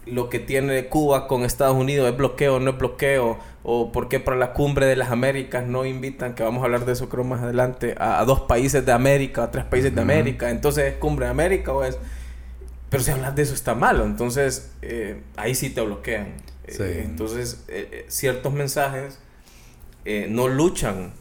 lo 0.05 0.29
que 0.29 0.37
tiene 0.37 0.85
Cuba 0.85 1.27
con 1.27 1.43
Estados 1.43 1.75
Unidos, 1.75 2.09
¿es 2.09 2.15
bloqueo 2.15 2.55
o 2.55 2.59
no 2.59 2.71
es 2.71 2.77
bloqueo? 2.77 3.39
¿O 3.63 3.91
por 3.91 4.07
qué 4.07 4.19
para 4.19 4.37
la 4.37 4.53
cumbre 4.53 4.85
de 4.85 4.95
las 4.95 5.09
Américas 5.09 5.65
no 5.65 5.83
invitan, 5.83 6.35
que 6.35 6.43
vamos 6.43 6.61
a 6.61 6.65
hablar 6.65 6.85
de 6.85 6.93
eso 6.93 7.09
creo 7.09 7.23
más 7.23 7.41
adelante, 7.41 7.95
a, 7.97 8.23
dos 8.23 8.41
países 8.41 8.85
de 8.85 8.91
América, 8.91 9.45
a 9.45 9.51
tres 9.51 9.65
países 9.65 9.95
de 9.95 10.01
América? 10.01 10.51
Entonces, 10.51 10.93
¿es 10.93 10.99
cumbre 10.99 11.25
de 11.25 11.31
América 11.31 11.73
o 11.73 11.83
es...? 11.83 11.97
Pero 12.91 13.01
si 13.01 13.09
hablas 13.09 13.35
de 13.35 13.41
eso 13.41 13.55
está 13.55 13.73
malo, 13.73 14.05
entonces 14.05 14.71
eh, 14.83 15.19
ahí 15.37 15.55
sí 15.55 15.71
te 15.71 15.81
bloquean. 15.81 16.35
Eh, 16.67 17.01
entonces, 17.03 17.65
ciertos 18.07 18.53
mensajes 18.53 19.19
no 20.29 20.47
luchan 20.47 21.13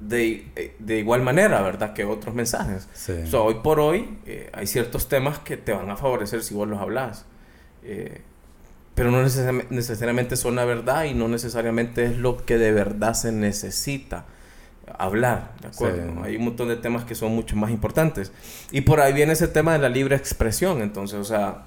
de, 0.00 0.74
de, 0.78 0.98
igual 0.98 1.22
manera, 1.22 1.62
¿verdad? 1.62 1.92
Que 1.94 2.04
otros 2.04 2.34
mensajes. 2.34 2.88
hoy 3.32 3.54
por 3.62 3.80
hoy 3.80 4.18
eh, 4.26 4.50
hay 4.52 4.66
ciertos 4.66 5.08
temas 5.08 5.38
que 5.38 5.56
te 5.56 5.72
van 5.72 5.90
a 5.90 5.96
favorecer 5.96 6.42
si 6.42 6.54
vos 6.54 6.68
los 6.68 6.80
hablas. 6.80 7.24
Eh, 7.82 8.20
pero 8.94 9.10
no 9.10 9.22
necesariamente 9.22 10.36
son 10.36 10.56
la 10.56 10.64
verdad 10.64 11.04
y 11.04 11.12
no 11.12 11.28
necesariamente 11.28 12.06
es 12.06 12.16
lo 12.16 12.38
que 12.44 12.56
de 12.56 12.72
verdad 12.72 13.12
se 13.12 13.30
necesita 13.30 14.24
hablar, 14.98 15.52
¿de 15.60 15.68
acuerdo? 15.68 16.22
Hay 16.22 16.36
un 16.36 16.44
montón 16.44 16.68
de 16.68 16.76
temas 16.76 17.04
que 17.04 17.14
son 17.14 17.32
mucho 17.32 17.56
más 17.56 17.70
importantes. 17.70 18.32
Y 18.70 18.82
por 18.82 19.00
ahí 19.00 19.12
viene 19.12 19.34
ese 19.34 19.48
tema 19.48 19.74
de 19.74 19.80
la 19.80 19.90
libre 19.90 20.16
expresión. 20.16 20.80
Entonces, 20.80 21.18
o 21.18 21.24
sea, 21.24 21.64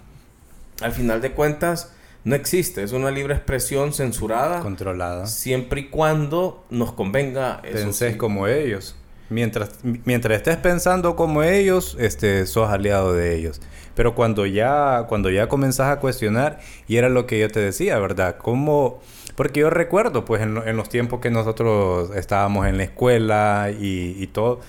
al 0.81 0.91
final 0.91 1.21
de 1.21 1.33
cuentas 1.33 1.93
no 2.29 2.36
existe. 2.36 2.83
Es 2.83 2.91
una 2.91 3.12
libre 3.12 3.33
expresión 3.33 3.91
censurada. 3.91 4.62
Controlada. 4.62 5.25
Siempre 5.25 5.81
y 5.81 5.89
cuando 5.89 6.63
nos 6.69 6.91
convenga. 6.93 7.62
Eso 7.63 8.05
como 8.17 8.48
ellos. 8.48 8.95
Mientras, 9.29 9.79
mientras 9.83 10.38
estés 10.38 10.57
pensando 10.57 11.15
como 11.15 11.43
ellos, 11.43 11.98
este, 12.00 12.45
sos 12.45 12.69
aliado 12.69 13.13
de 13.13 13.36
ellos. 13.36 13.62
Pero 13.95 14.15
cuando 14.15 14.45
ya, 14.45 15.05
cuando 15.09 15.29
ya 15.29 15.50
comenzás 15.50 15.91
a 15.91 16.00
cuestionar, 16.00 16.59
y 16.88 16.98
era 16.98 17.09
lo 17.09 17.25
que 17.25 17.39
yo 17.39 17.50
te 17.50 17.59
decía, 17.59 18.00
¿verdad? 18.00 18.38
Como... 18.38 19.01
Porque 19.36 19.62
yo 19.62 19.69
recuerdo, 19.69 20.25
pues, 20.25 20.41
en, 20.41 20.53
los 20.75 20.89
tiempos 20.89 21.21
que 21.21 21.31
nosotros 21.31 22.12
estábamos 22.15 22.67
en 22.67 22.77
la 22.77 22.83
escuela 22.83 23.71
y, 23.71 24.15
y 24.19 24.27
todo, 24.27 24.59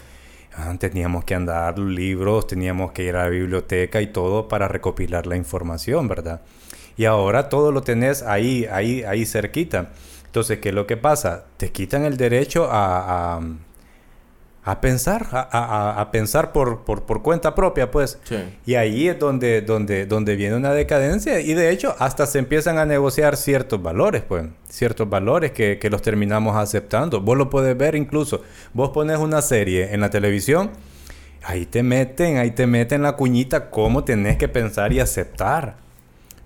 ah, 0.56 0.74
teníamos 0.78 1.24
que 1.24 1.34
andar 1.34 1.78
libros, 1.78 2.46
teníamos 2.46 2.92
que 2.92 3.02
ir 3.02 3.16
a 3.16 3.24
la 3.24 3.28
biblioteca 3.30 4.00
y 4.00 4.06
todo 4.06 4.46
para 4.46 4.68
recopilar 4.68 5.26
la 5.26 5.36
información, 5.36 6.06
¿verdad? 6.06 6.40
Y 7.00 7.06
ahora 7.06 7.48
todo 7.48 7.72
lo 7.72 7.80
tenés 7.80 8.22
ahí, 8.22 8.66
ahí, 8.70 9.02
ahí 9.04 9.24
cerquita. 9.24 9.88
Entonces, 10.26 10.58
¿qué 10.58 10.68
es 10.68 10.74
lo 10.74 10.86
que 10.86 10.98
pasa? 10.98 11.46
Te 11.56 11.72
quitan 11.72 12.04
el 12.04 12.18
derecho 12.18 12.68
a, 12.70 13.40
a, 14.64 14.80
pensar, 14.82 15.26
a, 15.32 16.06
pensar 16.12 16.52
por, 16.52 16.84
por, 16.84 17.22
cuenta 17.22 17.54
propia, 17.54 17.90
pues. 17.90 18.18
Y 18.66 18.74
ahí 18.74 19.08
es 19.08 19.18
donde, 19.18 19.62
donde, 19.62 20.04
donde 20.04 20.36
viene 20.36 20.56
una 20.56 20.74
decadencia. 20.74 21.40
Y 21.40 21.54
de 21.54 21.70
hecho, 21.70 21.96
hasta 21.98 22.26
se 22.26 22.38
empiezan 22.38 22.76
a 22.76 22.84
negociar 22.84 23.38
ciertos 23.38 23.82
valores, 23.82 24.20
pues. 24.20 24.48
Ciertos 24.68 25.08
valores 25.08 25.52
que, 25.52 25.78
que 25.78 25.88
los 25.88 26.02
terminamos 26.02 26.54
aceptando. 26.54 27.22
Vos 27.22 27.38
lo 27.38 27.48
puedes 27.48 27.78
ver 27.78 27.94
incluso. 27.94 28.42
Vos 28.74 28.90
pones 28.90 29.16
una 29.16 29.40
serie 29.40 29.94
en 29.94 30.02
la 30.02 30.10
televisión. 30.10 30.72
Ahí 31.44 31.64
te 31.64 31.82
meten, 31.82 32.36
ahí 32.36 32.50
te 32.50 32.66
meten 32.66 33.00
la 33.00 33.16
cuñita 33.16 33.70
cómo 33.70 34.04
tenés 34.04 34.36
que 34.36 34.48
pensar 34.48 34.92
y 34.92 35.00
aceptar. 35.00 35.88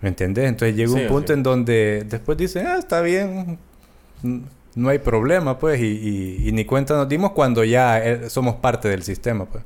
¿Me 0.04 0.11
entiendes? 0.11 0.44
Entonces 0.44 0.76
llega 0.76 0.92
un 0.92 1.06
punto 1.06 1.32
en 1.32 1.42
donde 1.42 2.04
después 2.06 2.37
dicen, 2.37 2.66
ah, 2.66 2.76
está 2.76 3.00
bien, 3.00 3.58
no 4.75 4.88
hay 4.90 4.99
problema, 4.99 5.58
pues, 5.58 5.80
y, 5.80 6.50
ni 6.52 6.66
cuenta 6.66 6.92
nos 6.94 7.08
dimos 7.08 7.32
cuando 7.32 7.64
ya 7.64 8.04
eh, 8.04 8.28
somos 8.28 8.56
parte 8.56 8.87
del 8.88 9.02
sistema, 9.02 9.46
pues. 9.46 9.64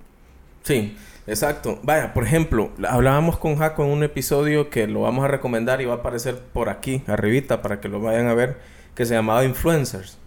Sí, 0.63 0.97
exacto. 1.27 1.81
Vaya, 1.83 2.15
por 2.15 2.23
ejemplo, 2.23 2.71
hablábamos 2.89 3.37
con 3.37 3.57
Jaco 3.57 3.85
en 3.85 3.91
un 3.91 4.05
episodio 4.05 4.71
que 4.71 4.87
lo 4.87 5.01
vamos 5.01 5.25
a 5.25 5.29
recomendar 5.29 5.81
y 5.81 5.87
va 5.87 5.95
a 5.95 5.97
aparecer 5.97 6.39
por 6.39 6.69
aquí, 6.69 7.03
arribita, 7.09 7.61
para 7.61 7.81
que 7.81 7.89
lo 7.89 8.01
vayan 8.01 8.29
a 8.29 8.35
ver, 8.35 8.59
que 8.95 9.07
se 9.07 9.15
llamaba 9.15 9.45
Influencers. 9.45 10.19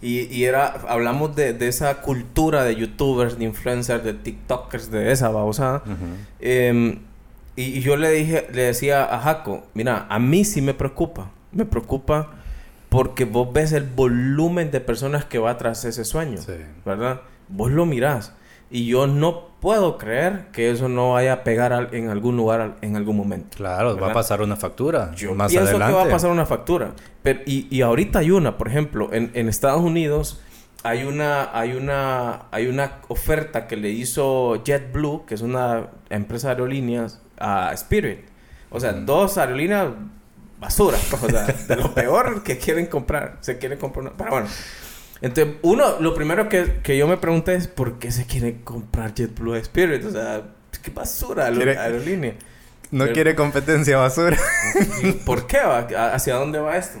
Y, 0.00 0.20
y 0.34 0.44
era, 0.44 0.68
hablamos 0.88 1.36
de, 1.36 1.52
de, 1.52 1.68
esa 1.68 2.00
cultura 2.00 2.64
de 2.64 2.76
youtubers, 2.76 3.38
de 3.38 3.44
influencers, 3.44 4.02
de 4.02 4.14
tiktokers, 4.14 4.90
de 4.90 5.12
esa 5.12 5.28
babosada. 5.28 5.82
eh, 6.40 6.98
y, 7.56 7.80
yo 7.80 7.96
le 7.96 8.10
dije, 8.10 8.46
le 8.52 8.62
decía 8.62 9.04
a 9.04 9.18
Jaco, 9.20 9.64
mira, 9.74 10.06
a 10.08 10.18
mí 10.18 10.44
sí 10.44 10.60
me 10.60 10.74
preocupa. 10.74 11.30
Me 11.52 11.64
preocupa 11.64 12.32
porque 12.88 13.24
vos 13.24 13.52
ves 13.52 13.72
el 13.72 13.84
volumen 13.84 14.70
de 14.70 14.80
personas 14.80 15.24
que 15.24 15.38
va 15.38 15.56
tras 15.56 15.84
ese 15.84 16.04
sueño, 16.04 16.38
¿verdad? 16.84 17.22
Vos 17.48 17.72
lo 17.72 17.86
mirás. 17.86 18.34
Y 18.70 18.86
yo 18.86 19.06
no 19.06 19.48
puedo 19.60 19.96
creer 19.96 20.46
que 20.52 20.70
eso 20.70 20.88
no 20.88 21.12
vaya 21.12 21.32
a 21.32 21.44
pegar 21.44 21.90
en 21.92 22.10
algún 22.10 22.36
lugar 22.36 22.76
en 22.82 22.96
algún 22.96 23.16
momento. 23.16 23.56
Claro, 23.56 23.96
va 23.96 24.10
a 24.10 24.12
pasar 24.12 24.42
una 24.42 24.56
factura. 24.56 25.12
Yo 25.14 25.34
más 25.34 25.50
pienso 25.50 25.72
que 25.72 25.92
va 25.92 26.02
a 26.02 26.08
pasar 26.08 26.30
una 26.30 26.46
factura. 26.46 26.92
Pero, 27.22 27.40
y, 27.46 27.68
y 27.70 27.82
ahorita 27.82 28.20
hay 28.20 28.32
una, 28.32 28.58
por 28.58 28.68
ejemplo, 28.68 29.12
en, 29.12 29.30
en 29.34 29.48
Estados 29.48 29.82
Unidos 29.82 30.40
hay 30.86 31.04
una, 31.04 31.50
hay 31.58 31.72
una, 31.72 32.46
hay 32.52 32.68
una 32.68 33.00
oferta 33.08 33.66
que 33.66 33.76
le 33.76 33.90
hizo 33.90 34.62
JetBlue, 34.62 35.24
que 35.26 35.34
es 35.34 35.42
una 35.42 35.88
empresa 36.10 36.48
de 36.48 36.52
aerolíneas, 36.52 37.20
a 37.38 37.72
Spirit. 37.74 38.20
O 38.70 38.80
sea, 38.80 38.92
dos 38.92 39.38
aerolíneas 39.38 39.88
basura. 40.58 40.98
O 41.22 41.28
sea, 41.28 41.46
de 41.68 41.76
lo 41.76 41.94
peor 41.94 42.42
que 42.42 42.58
quieren 42.58 42.86
comprar. 42.86 43.38
Se 43.40 43.58
quieren 43.58 43.78
comprar 43.78 44.06
una... 44.06 44.16
Pero 44.16 44.30
bueno. 44.30 44.48
Entonces, 45.20 45.56
uno, 45.62 45.98
lo 46.00 46.14
primero 46.14 46.48
que, 46.48 46.80
que 46.82 46.96
yo 46.96 47.06
me 47.08 47.16
pregunté 47.16 47.54
es 47.54 47.68
¿por 47.68 47.98
qué 47.98 48.10
se 48.10 48.26
quiere 48.26 48.62
comprar 48.62 49.14
JetBlue 49.14 49.56
Spirit? 49.56 50.04
O 50.04 50.10
sea, 50.10 50.42
qué 50.82 50.90
basura 50.90 51.46
aerolínea. 51.46 52.34
No 52.90 53.08
quiere 53.08 53.34
competencia 53.34 53.96
basura. 53.98 54.36
¿Por 55.24 55.46
qué 55.46 55.58
va? 55.58 56.12
¿Hacia 56.12 56.36
dónde 56.36 56.58
va 56.58 56.76
esto? 56.76 57.00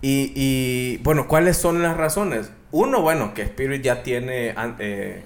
Y, 0.00 0.32
y, 0.36 0.98
bueno, 0.98 1.26
¿cuáles 1.26 1.56
son 1.56 1.82
las 1.82 1.96
razones? 1.96 2.50
Uno, 2.70 3.02
bueno, 3.02 3.34
que 3.34 3.42
Spirit 3.42 3.82
ya 3.82 4.02
tiene 4.02 4.54
eh, 4.78 5.24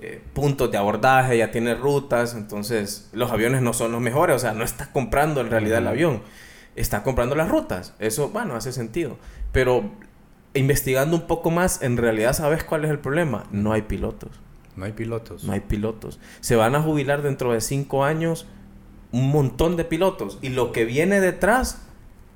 eh, 0.00 0.22
puntos 0.34 0.70
de 0.70 0.78
abordaje, 0.78 1.38
ya 1.38 1.50
tiene 1.50 1.74
rutas, 1.74 2.34
entonces 2.34 3.08
los 3.12 3.30
aviones 3.30 3.62
no 3.62 3.72
son 3.72 3.92
los 3.92 4.00
mejores, 4.00 4.36
o 4.36 4.38
sea, 4.38 4.52
no 4.52 4.64
está 4.64 4.92
comprando 4.92 5.40
en 5.40 5.50
realidad 5.50 5.78
el 5.78 5.86
avión, 5.86 6.22
está 6.74 7.02
comprando 7.02 7.34
las 7.34 7.48
rutas. 7.48 7.94
Eso, 7.98 8.28
bueno, 8.28 8.54
hace 8.56 8.72
sentido. 8.72 9.16
Pero 9.52 9.90
investigando 10.54 11.16
un 11.16 11.26
poco 11.26 11.50
más, 11.50 11.82
en 11.82 11.96
realidad 11.96 12.32
sabes 12.32 12.64
cuál 12.64 12.84
es 12.84 12.90
el 12.90 12.98
problema. 12.98 13.44
No 13.50 13.72
hay 13.72 13.82
pilotos. 13.82 14.30
No 14.76 14.84
hay 14.84 14.92
pilotos. 14.92 15.44
No 15.44 15.52
hay 15.52 15.60
pilotos. 15.60 16.20
Se 16.40 16.56
van 16.56 16.74
a 16.74 16.82
jubilar 16.82 17.22
dentro 17.22 17.52
de 17.52 17.60
cinco 17.60 18.04
años 18.04 18.46
un 19.12 19.30
montón 19.30 19.76
de 19.76 19.84
pilotos. 19.84 20.38
Y 20.42 20.50
lo 20.50 20.72
que 20.72 20.84
viene 20.84 21.20
detrás, 21.20 21.82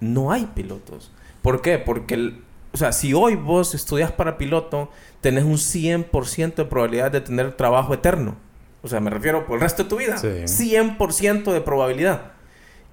no 0.00 0.32
hay 0.32 0.46
pilotos. 0.54 1.12
¿Por 1.42 1.60
qué? 1.60 1.78
Porque 1.78 2.14
el, 2.14 2.44
o 2.72 2.76
sea, 2.76 2.92
si 2.92 3.14
hoy 3.14 3.34
vos 3.34 3.74
estudias 3.74 4.12
para 4.12 4.38
piloto, 4.38 4.90
tenés 5.20 5.44
un 5.44 5.56
100% 5.56 6.54
de 6.54 6.64
probabilidad 6.64 7.10
de 7.10 7.20
tener 7.20 7.56
trabajo 7.56 7.94
eterno. 7.94 8.36
O 8.82 8.88
sea, 8.88 9.00
me 9.00 9.10
refiero 9.10 9.44
por 9.44 9.56
el 9.56 9.62
resto 9.62 9.82
de 9.82 9.88
tu 9.88 9.96
vida. 9.96 10.16
100% 10.16 11.52
de 11.52 11.60
probabilidad. 11.60 12.32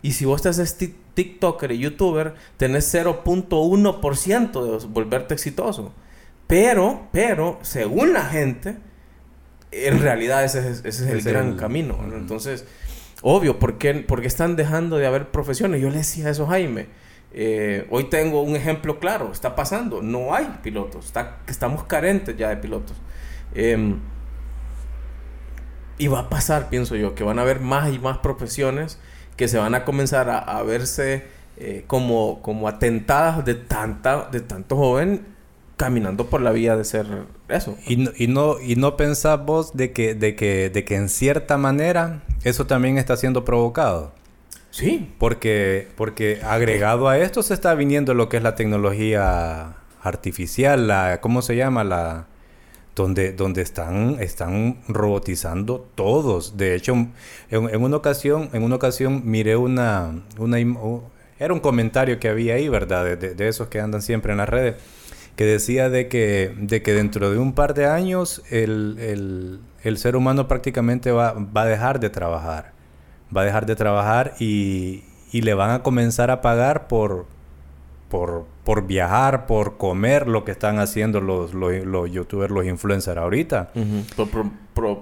Y 0.02 0.14
si 0.14 0.26
vos 0.26 0.46
estás 0.46 0.78
TikToker 1.14 1.72
y 1.72 1.80
YouTuber, 1.80 2.34
tenés 2.58 2.94
0.1% 2.94 4.80
de 4.80 4.88
volverte 4.88 5.34
exitoso. 5.34 5.94
Pero, 6.48 7.08
pero, 7.12 7.60
según 7.62 8.14
la 8.14 8.26
gente, 8.26 8.78
en 9.72 10.02
realidad 10.02 10.44
ese 10.44 10.60
es, 10.60 10.84
ese 10.86 10.88
es 10.88 11.02
el 11.02 11.22
gran 11.22 11.56
camino. 11.56 12.00
Entonces, 12.14 12.66
obvio, 13.22 13.60
¿por 13.60 13.78
qué, 13.78 13.94
¿por 13.96 14.22
qué 14.22 14.28
están 14.28 14.56
dejando 14.56 14.98
de 14.98 15.06
haber 15.06 15.30
profesiones? 15.30 15.82
Yo 15.82 15.90
le 15.90 15.98
decía 15.98 16.30
eso 16.30 16.46
a 16.46 16.50
Jaime 16.50 16.88
Eh, 17.34 17.86
hoy 17.90 18.06
tengo 18.06 18.42
un 18.42 18.56
ejemplo 18.56 19.00
claro, 19.00 19.32
está 19.32 19.56
pasando, 19.56 20.02
no 20.02 20.34
hay 20.34 20.48
pilotos, 20.64 21.06
está, 21.06 21.38
estamos 21.48 21.84
carentes 21.84 22.36
ya 22.38 22.50
de 22.50 22.58
pilotos. 22.58 22.98
Em, 23.54 24.00
y 25.98 26.08
va 26.08 26.20
a 26.20 26.30
pasar, 26.30 26.70
pienso 26.70 26.96
yo, 26.96 27.16
que 27.16 27.24
van 27.24 27.40
a 27.40 27.42
haber 27.42 27.60
más 27.60 27.92
y 27.94 28.00
más 28.00 28.20
profesiones 28.20 29.00
que 29.36 29.48
se 29.48 29.58
van 29.58 29.76
a 29.76 29.86
comenzar 29.86 30.30
a, 30.30 30.62
verse 30.64 31.26
eh, 31.58 31.84
como, 31.88 32.42
como 32.42 32.68
atentadas 32.68 33.46
de, 33.46 33.56
tanta, 33.56 34.30
de 34.32 34.42
tanto 34.42 34.76
joven 34.76 35.26
caminando 35.78 36.26
por 36.26 36.42
la 36.42 36.52
vía 36.52 36.76
de 36.76 36.84
ser 36.84 37.06
eso. 37.48 37.78
Y 37.86 37.98
no, 37.98 38.12
y 38.18 38.28
no, 38.28 38.60
y 38.60 38.76
no 38.76 38.98
pensás 38.98 39.44
vos 39.46 39.78
de 39.78 39.92
que, 39.92 40.16
de, 40.16 40.36
que, 40.36 40.72
de 40.72 40.84
que 40.84 40.96
en 40.96 41.08
cierta 41.08 41.58
manera 41.58 42.24
eso 42.44 42.66
también 42.66 42.98
está 42.98 43.16
siendo 43.16 43.46
provocado. 43.46 44.12
Sí. 44.72 45.14
Porque, 45.18 45.88
porque 45.96 46.42
agregado 46.44 47.08
a 47.08 47.18
esto 47.18 47.44
se 47.44 47.54
está 47.54 47.74
viniendo 47.76 48.14
lo 48.14 48.30
que 48.30 48.38
es 48.38 48.44
la 48.44 48.56
tecnología 48.56 49.78
artificial, 50.02 50.88
la, 50.88 51.20
¿cómo 51.22 51.42
se 51.42 51.56
llama? 51.56 51.84
La, 51.84 52.28
donde, 52.98 53.32
donde 53.32 53.62
están, 53.62 54.18
están 54.20 54.80
robotizando 54.88 55.88
todos. 55.96 56.58
De 56.58 56.76
hecho, 56.76 56.94
en, 57.50 57.84
una 57.84 57.98
ocasión, 57.98 58.50
en 58.54 58.64
una 58.64 58.76
ocasión 58.76 59.22
miré 59.26 59.56
una, 59.56 60.24
una 60.38 60.60
era 61.40 61.54
un 61.54 61.60
comentario 61.60 62.20
que 62.20 62.28
había 62.28 62.56
ahí, 62.56 62.68
¿verdad? 62.68 63.18
De, 63.18 63.48
esos 63.48 63.68
que 63.68 63.80
andan 63.80 64.02
siempre 64.02 64.32
en 64.32 64.40
las 64.40 64.50
redes, 64.50 64.76
que 65.36 65.46
decía 65.46 65.90
de 65.90 66.08
que, 66.08 66.54
de 66.58 66.82
que 66.82 66.94
dentro 66.94 67.30
de 67.30 67.38
un 67.38 67.54
par 67.54 67.74
de 67.76 67.86
años 67.86 68.42
el, 68.50 69.60
ser 69.96 70.16
humano 70.16 70.48
prácticamente 70.48 71.12
va, 71.12 71.34
va, 71.34 71.62
a 71.62 71.66
dejar 71.68 72.00
de 72.00 72.10
trabajar. 72.10 72.74
Va 73.36 73.42
a 73.42 73.46
dejar 73.46 73.66
de 73.66 73.76
trabajar 73.76 74.36
y, 74.40 75.04
y 75.32 75.42
le 75.42 75.54
van 75.54 75.72
a 75.72 75.84
comenzar 75.84 76.32
a 76.32 76.42
pagar 76.42 76.88
por, 76.88 77.26
por, 78.10 78.46
por 78.64 78.88
viajar, 78.88 79.46
por 79.46 79.78
comer, 79.78 80.28
lo 80.28 80.46
que 80.46 80.52
están 80.52 80.80
haciendo 80.80 81.22
los, 81.22 81.54
los, 81.54 82.12
youtubers, 82.12 82.52
los 82.52 82.66
influencers 82.66 83.18
ahorita. 83.18 83.72
Por 84.74 85.00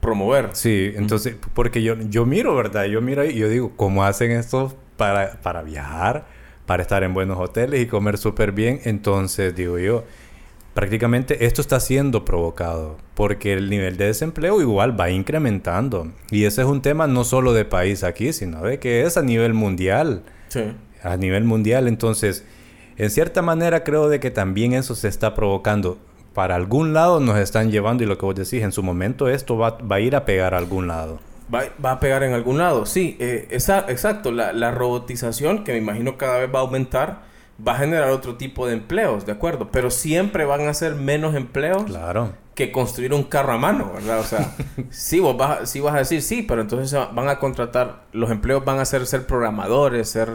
promover. 0.00 0.50
Sí, 0.52 0.92
entonces, 0.94 1.36
porque 1.52 1.82
yo, 1.82 1.96
yo 2.08 2.26
miro, 2.26 2.54
¿verdad? 2.54 2.84
Yo 2.84 3.00
miro 3.00 3.24
y 3.24 3.34
yo 3.34 3.48
digo, 3.48 3.72
¿cómo 3.76 4.04
hacen 4.04 4.30
esto 4.30 4.72
para, 4.96 5.40
para 5.42 5.62
viajar, 5.62 6.26
para 6.64 6.82
estar 6.82 7.02
en 7.02 7.12
buenos 7.12 7.38
hoteles 7.38 7.80
y 7.80 7.86
comer 7.86 8.16
súper 8.16 8.52
bien? 8.52 8.80
Entonces, 8.84 9.56
digo 9.56 9.78
yo, 9.80 10.04
prácticamente 10.76 11.44
esto 11.46 11.60
está 11.60 11.80
siendo 11.80 12.24
provocado 12.24 12.98
porque 13.14 13.52
el 13.52 13.68
nivel 13.68 13.96
de 13.96 14.06
desempleo 14.06 14.60
igual 14.60 14.98
va 14.98 15.10
incrementando. 15.10 16.12
Y 16.30 16.44
ese 16.44 16.62
es 16.62 16.68
un 16.68 16.82
tema 16.82 17.08
no 17.08 17.24
solo 17.24 17.52
de 17.52 17.64
país 17.64 18.04
aquí, 18.04 18.32
sino 18.32 18.62
de 18.62 18.78
que 18.78 19.02
es 19.02 19.16
a 19.16 19.22
nivel 19.22 19.54
mundial. 19.54 20.22
Sí 20.46 20.60
a 21.06 21.16
nivel 21.16 21.44
mundial. 21.44 21.88
Entonces, 21.88 22.44
en 22.96 23.10
cierta 23.10 23.42
manera 23.42 23.84
creo 23.84 24.08
de 24.08 24.20
que 24.20 24.30
también 24.30 24.72
eso 24.72 24.94
se 24.94 25.08
está 25.08 25.34
provocando. 25.34 25.98
Para 26.34 26.54
algún 26.54 26.92
lado 26.92 27.18
nos 27.20 27.38
están 27.38 27.70
llevando 27.70 28.04
y 28.04 28.06
lo 28.06 28.18
que 28.18 28.26
vos 28.26 28.34
decís, 28.34 28.62
en 28.62 28.72
su 28.72 28.82
momento 28.82 29.28
esto 29.28 29.56
va, 29.56 29.78
va 29.78 29.96
a 29.96 30.00
ir 30.00 30.14
a 30.14 30.24
pegar 30.24 30.52
a 30.54 30.58
algún 30.58 30.86
lado. 30.86 31.18
Va, 31.52 31.64
va 31.82 31.92
a 31.92 32.00
pegar 32.00 32.24
en 32.24 32.34
algún 32.34 32.58
lado, 32.58 32.86
sí, 32.86 33.16
eh, 33.20 33.46
esa, 33.50 33.86
exacto. 33.88 34.32
La, 34.32 34.52
la, 34.52 34.72
robotización, 34.72 35.62
que 35.62 35.72
me 35.72 35.78
imagino 35.78 36.18
cada 36.18 36.38
vez 36.40 36.50
va 36.52 36.58
a 36.58 36.62
aumentar, 36.62 37.22
va 37.64 37.72
a 37.72 37.78
generar 37.78 38.10
otro 38.10 38.36
tipo 38.36 38.66
de 38.66 38.74
empleos, 38.74 39.26
¿de 39.26 39.32
acuerdo? 39.32 39.70
Pero 39.70 39.90
siempre 39.90 40.44
van 40.44 40.68
a 40.68 40.74
ser 40.74 40.94
menos 40.94 41.34
empleos 41.34 41.84
claro. 41.84 42.34
que 42.54 42.70
construir 42.70 43.14
un 43.14 43.24
carro 43.24 43.52
a 43.52 43.58
mano, 43.58 43.92
¿verdad? 43.94 44.20
O 44.20 44.24
sea, 44.24 44.54
sí, 44.90 45.20
vos 45.20 45.36
vas, 45.36 45.68
sí 45.68 45.80
vas 45.80 45.94
a 45.94 45.98
decir 45.98 46.22
sí, 46.22 46.42
pero 46.42 46.60
entonces 46.60 46.98
van 47.12 47.28
a 47.28 47.38
contratar, 47.38 48.04
los 48.12 48.30
empleos 48.30 48.64
van 48.64 48.78
a 48.78 48.84
ser 48.84 49.06
ser 49.06 49.26
programadores, 49.26 50.08
ser 50.08 50.30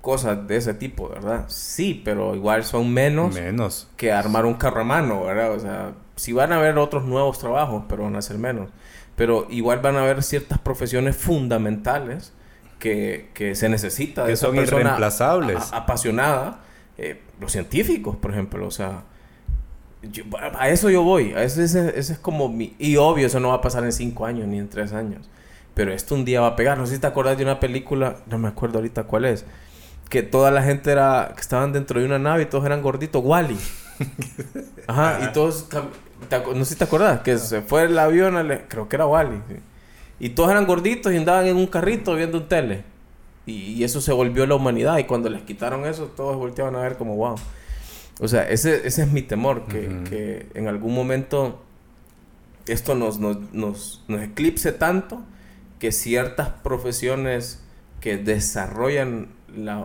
cosas 0.00 0.46
de 0.46 0.56
ese 0.56 0.74
tipo, 0.74 1.08
¿verdad? 1.08 1.44
Sí, 1.48 2.00
pero 2.04 2.34
igual 2.34 2.64
son 2.64 2.92
menos, 2.92 3.34
menos. 3.34 3.88
que 3.96 4.12
armar 4.12 4.46
un 4.46 4.54
carro 4.54 4.82
a 4.82 4.84
mano, 4.84 5.24
¿verdad? 5.24 5.52
O 5.52 5.58
sea, 5.58 5.92
sí 6.16 6.32
van 6.32 6.52
a 6.52 6.56
haber 6.56 6.78
otros 6.78 7.04
nuevos 7.04 7.38
trabajos, 7.38 7.84
pero 7.88 8.04
van 8.04 8.16
a 8.16 8.22
ser 8.22 8.38
menos. 8.38 8.70
Pero 9.16 9.48
igual 9.50 9.80
van 9.80 9.96
a 9.96 10.02
haber 10.02 10.22
ciertas 10.22 10.58
profesiones 10.58 11.16
fundamentales 11.16 12.32
que, 12.78 13.30
que 13.34 13.54
se 13.54 13.68
necesita 13.68 14.24
de 14.24 14.30
que 14.30 14.36
son 14.36 14.56
irreemplazables. 14.56 15.72
apasionada. 15.72 16.60
Eh, 16.96 17.20
los 17.40 17.52
científicos, 17.52 18.16
por 18.16 18.32
ejemplo, 18.32 18.66
o 18.66 18.70
sea, 18.70 19.04
a 20.58 20.68
eso 20.68 20.90
yo 20.90 21.02
voy. 21.02 21.32
A 21.32 21.42
ese, 21.42 21.64
ese, 21.64 21.98
es 21.98 22.18
como 22.18 22.48
mi... 22.48 22.74
Y 22.78 22.96
obvio, 22.96 23.26
eso 23.26 23.40
no 23.40 23.48
va 23.48 23.54
a 23.54 23.60
pasar 23.60 23.84
en 23.84 23.92
cinco 23.92 24.26
años 24.26 24.46
ni 24.48 24.58
en 24.58 24.68
tres 24.68 24.92
años. 24.92 25.28
Pero 25.74 25.92
esto 25.92 26.14
un 26.14 26.24
día 26.24 26.40
va 26.40 26.48
a 26.48 26.56
pegar. 26.56 26.78
No 26.78 26.86
sé 26.86 26.94
si 26.94 27.00
te 27.00 27.06
acuerdas 27.06 27.36
de 27.38 27.44
una 27.44 27.60
película, 27.60 28.16
no 28.26 28.38
me 28.38 28.48
acuerdo 28.48 28.78
ahorita 28.78 29.04
cuál 29.04 29.24
es, 29.24 29.44
que 30.08 30.22
toda 30.22 30.50
la 30.50 30.62
gente 30.62 30.90
era, 30.90 31.32
que 31.34 31.40
estaban 31.40 31.72
dentro 31.72 32.00
de 32.00 32.06
una 32.06 32.18
nave 32.18 32.42
y 32.42 32.46
todos 32.46 32.64
eran 32.64 32.82
gorditos, 32.82 33.22
Wally. 33.24 33.58
Ajá, 34.86 35.20
y 35.24 35.32
todos, 35.32 35.68
no 36.54 36.64
sé 36.64 36.72
si 36.72 36.78
te 36.78 36.84
acordás, 36.84 37.20
que 37.20 37.36
se 37.38 37.62
fue 37.62 37.84
el 37.84 37.98
avión, 37.98 38.34
creo 38.68 38.88
que 38.88 38.96
era 38.96 39.06
Wally. 39.06 39.40
Y 40.20 40.30
todos 40.30 40.50
eran 40.50 40.66
gorditos 40.66 41.12
y 41.12 41.16
andaban 41.16 41.46
en 41.46 41.56
un 41.56 41.66
carrito 41.66 42.14
viendo 42.14 42.38
un 42.38 42.48
tele. 42.48 42.82
Y, 43.46 43.82
eso 43.82 44.00
se 44.00 44.12
volvió 44.12 44.46
la 44.46 44.56
humanidad. 44.56 44.98
Y 44.98 45.04
cuando 45.04 45.30
les 45.30 45.42
quitaron 45.42 45.86
eso, 45.86 46.06
todos 46.06 46.36
volteaban 46.36 46.76
a 46.76 46.80
ver 46.80 46.96
como, 46.96 47.16
wow. 47.16 47.36
O 48.20 48.28
sea, 48.28 48.48
ese, 48.48 48.86
ese 48.86 49.02
es 49.02 49.12
mi 49.12 49.22
temor, 49.22 49.66
que, 49.66 49.88
que 50.08 50.48
en 50.54 50.66
algún 50.66 50.94
momento 50.94 51.62
esto 52.66 52.94
nos, 52.94 53.18
nos, 53.18 53.38
nos, 53.52 54.04
nos 54.08 54.22
eclipse 54.22 54.72
tanto 54.72 55.22
que 55.78 55.92
ciertas 55.92 56.48
profesiones 56.48 57.62
que 58.00 58.16
desarrollan 58.16 59.28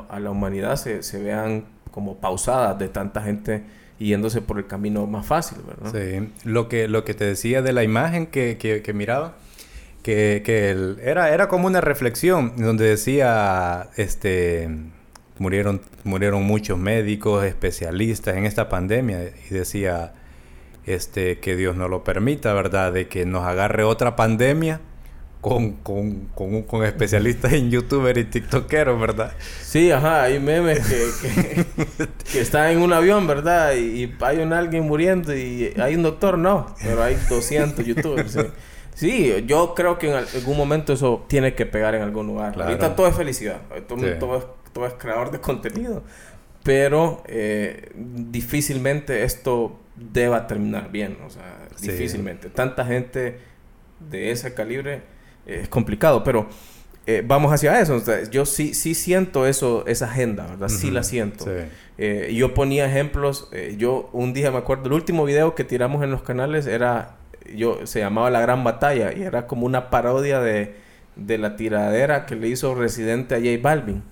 a 0.10 0.20
la 0.20 0.32
humanidad 0.32 0.76
se, 0.76 1.04
se, 1.04 1.22
vean 1.22 1.66
como 1.92 2.18
pausadas 2.18 2.78
de 2.78 2.90
tanta 2.90 3.22
gente 3.22 3.64
yéndose 4.00 4.42
por 4.42 4.58
el 4.58 4.68
camino 4.68 5.08
más 5.08 5.26
fácil, 5.26 5.60
¿verdad? 5.66 5.94
Sí, 5.94 6.30
lo 6.44 6.68
que, 6.68 6.88
lo 6.88 7.06
que 7.06 7.14
te 7.14 7.26
decía 7.26 7.62
de 7.62 7.72
la 7.72 7.84
imagen 7.84 8.28
que, 8.28 8.58
que, 8.58 8.94
miraba, 8.94 9.36
que, 10.04 10.44
que 10.46 10.96
era, 11.02 11.34
era 11.34 11.48
como 11.48 11.68
una 11.68 11.82
reflexión 11.82 12.54
donde 12.58 12.86
decía, 12.86 13.90
este, 13.96 14.70
murieron, 15.40 15.82
murieron 16.04 16.44
muchos 16.44 16.78
médicos, 16.78 17.46
especialistas 17.46 18.36
en 18.36 18.46
esta 18.46 18.70
pandemia 18.70 19.32
y 19.50 19.54
decía, 19.54 20.14
este, 20.86 21.40
que 21.40 21.56
Dios 21.56 21.76
no 21.76 21.88
lo 21.88 22.04
permita, 22.04 22.54
¿verdad? 22.54 22.92
De 22.92 23.08
que 23.08 23.26
nos 23.26 23.46
agarre 23.46 23.84
otra 23.84 24.16
pandemia 24.18 24.82
con, 25.40 25.74
con, 25.74 26.28
con, 26.36 26.64
con, 26.64 26.86
especialistas 26.86 27.54
en 27.54 27.72
youtuber 27.72 28.18
y 28.18 28.26
tiktokeros, 28.26 29.00
¿verdad? 29.00 29.34
Sí, 29.62 29.92
ajá, 29.92 30.24
hay 30.24 30.40
memes 30.40 30.80
que, 30.86 31.66
que, 32.32 32.40
están 32.40 32.72
en 32.72 32.80
un 32.80 32.92
avión, 32.92 33.26
¿verdad? 33.26 33.76
Y, 33.76 34.14
hay 34.22 34.40
un 34.40 34.54
alguien 34.54 34.84
muriendo 34.84 35.36
y 35.36 35.74
hay 35.78 35.96
un 35.96 36.04
doctor, 36.04 36.38
no, 36.38 36.74
pero 36.82 37.04
hay 37.04 37.18
200 37.30 37.86
youtubers. 37.86 38.32
Sí. 38.32 38.40
Yo 39.46 39.74
creo 39.76 39.98
que 39.98 40.10
en 40.10 40.16
algún 40.16 40.58
momento 40.58 40.94
eso 40.94 41.26
tiene 41.28 41.56
que 41.56 41.66
pegar 41.66 41.96
en 41.96 42.02
algún 42.02 42.28
lugar. 42.28 42.62
Ahorita 42.62 42.96
todo 42.96 43.08
es 43.08 43.16
felicidad, 43.16 43.62
todo, 43.88 44.00
todo, 44.20 44.38
es, 44.38 44.46
todo, 44.72 44.86
es, 44.88 44.94
creador 44.94 45.32
de 45.32 45.40
contenido, 45.40 46.04
pero 46.64 47.24
eh, 47.28 47.92
difícilmente 47.96 49.24
esto 49.24 49.80
deba 49.96 50.48
terminar 50.48 50.92
bien, 50.92 51.18
o 51.26 51.30
sea, 51.30 51.68
difícilmente. 51.82 52.50
Tanta 52.50 52.86
gente 52.86 53.40
de 54.00 54.32
ese 54.32 54.54
calibre 54.54 55.02
es 55.46 55.68
complicado, 55.70 56.24
pero 56.24 56.48
eh, 57.06 57.22
vamos 57.26 57.52
hacia 57.52 57.80
eso. 57.82 58.02
yo 58.32 58.46
sí, 58.46 58.74
sí 58.74 58.96
siento 58.96 59.46
eso, 59.46 59.84
esa 59.88 60.06
agenda, 60.06 60.48
¿verdad? 60.48 60.70
Sí 60.70 60.90
la 60.90 61.04
siento. 61.04 61.46
Eh, 61.98 62.34
yo 62.36 62.54
ponía 62.54 62.86
ejemplos. 62.86 63.50
Eh, 63.52 63.76
yo 63.78 64.10
un 64.14 64.34
día 64.34 64.52
me 64.52 64.58
acuerdo, 64.58 64.86
el 64.86 64.94
último 64.94 65.26
video 65.26 65.54
que 65.54 65.64
tiramos 65.64 66.04
en 66.04 66.12
los 66.12 66.24
canales 66.24 66.66
era, 66.66 67.18
yo 67.56 67.86
se 67.86 68.00
llamaba 68.00 68.30
La 68.30 68.42
Gran 68.42 68.64
Batalla 68.64 69.14
y 69.14 69.24
era 69.24 69.48
como 69.48 69.66
una 69.66 69.90
parodia 69.90 70.40
de, 70.40 70.76
de 71.16 71.38
la 71.38 71.56
tiradera 71.56 72.26
que 72.26 72.36
le 72.36 72.48
hizo 72.48 72.76
Residente 72.76 73.36
a 73.36 73.40
J 73.40 73.50
Balvin. 73.62 74.04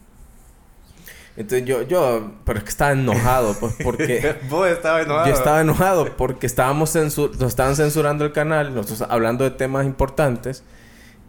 Entonces 1.37 1.65
yo, 1.65 1.83
yo, 1.83 2.33
pero 2.43 2.59
es 2.59 2.63
que 2.65 2.69
estaba 2.69 2.91
enojado, 2.91 3.55
pues 3.59 3.75
porque... 3.81 4.35
Vos 4.49 4.67
estabas 4.67 5.05
enojado. 5.05 5.27
Yo 5.27 5.33
estaba 5.33 5.61
enojado 5.61 6.17
porque 6.17 6.45
estábamos 6.45 6.91
censur 6.91 7.31
nos 7.39 7.49
estaban 7.49 7.75
censurando 7.75 8.25
el 8.25 8.33
canal, 8.33 8.75
nosotros 8.75 9.09
hablando 9.09 9.45
de 9.45 9.51
temas 9.51 9.85
importantes. 9.85 10.63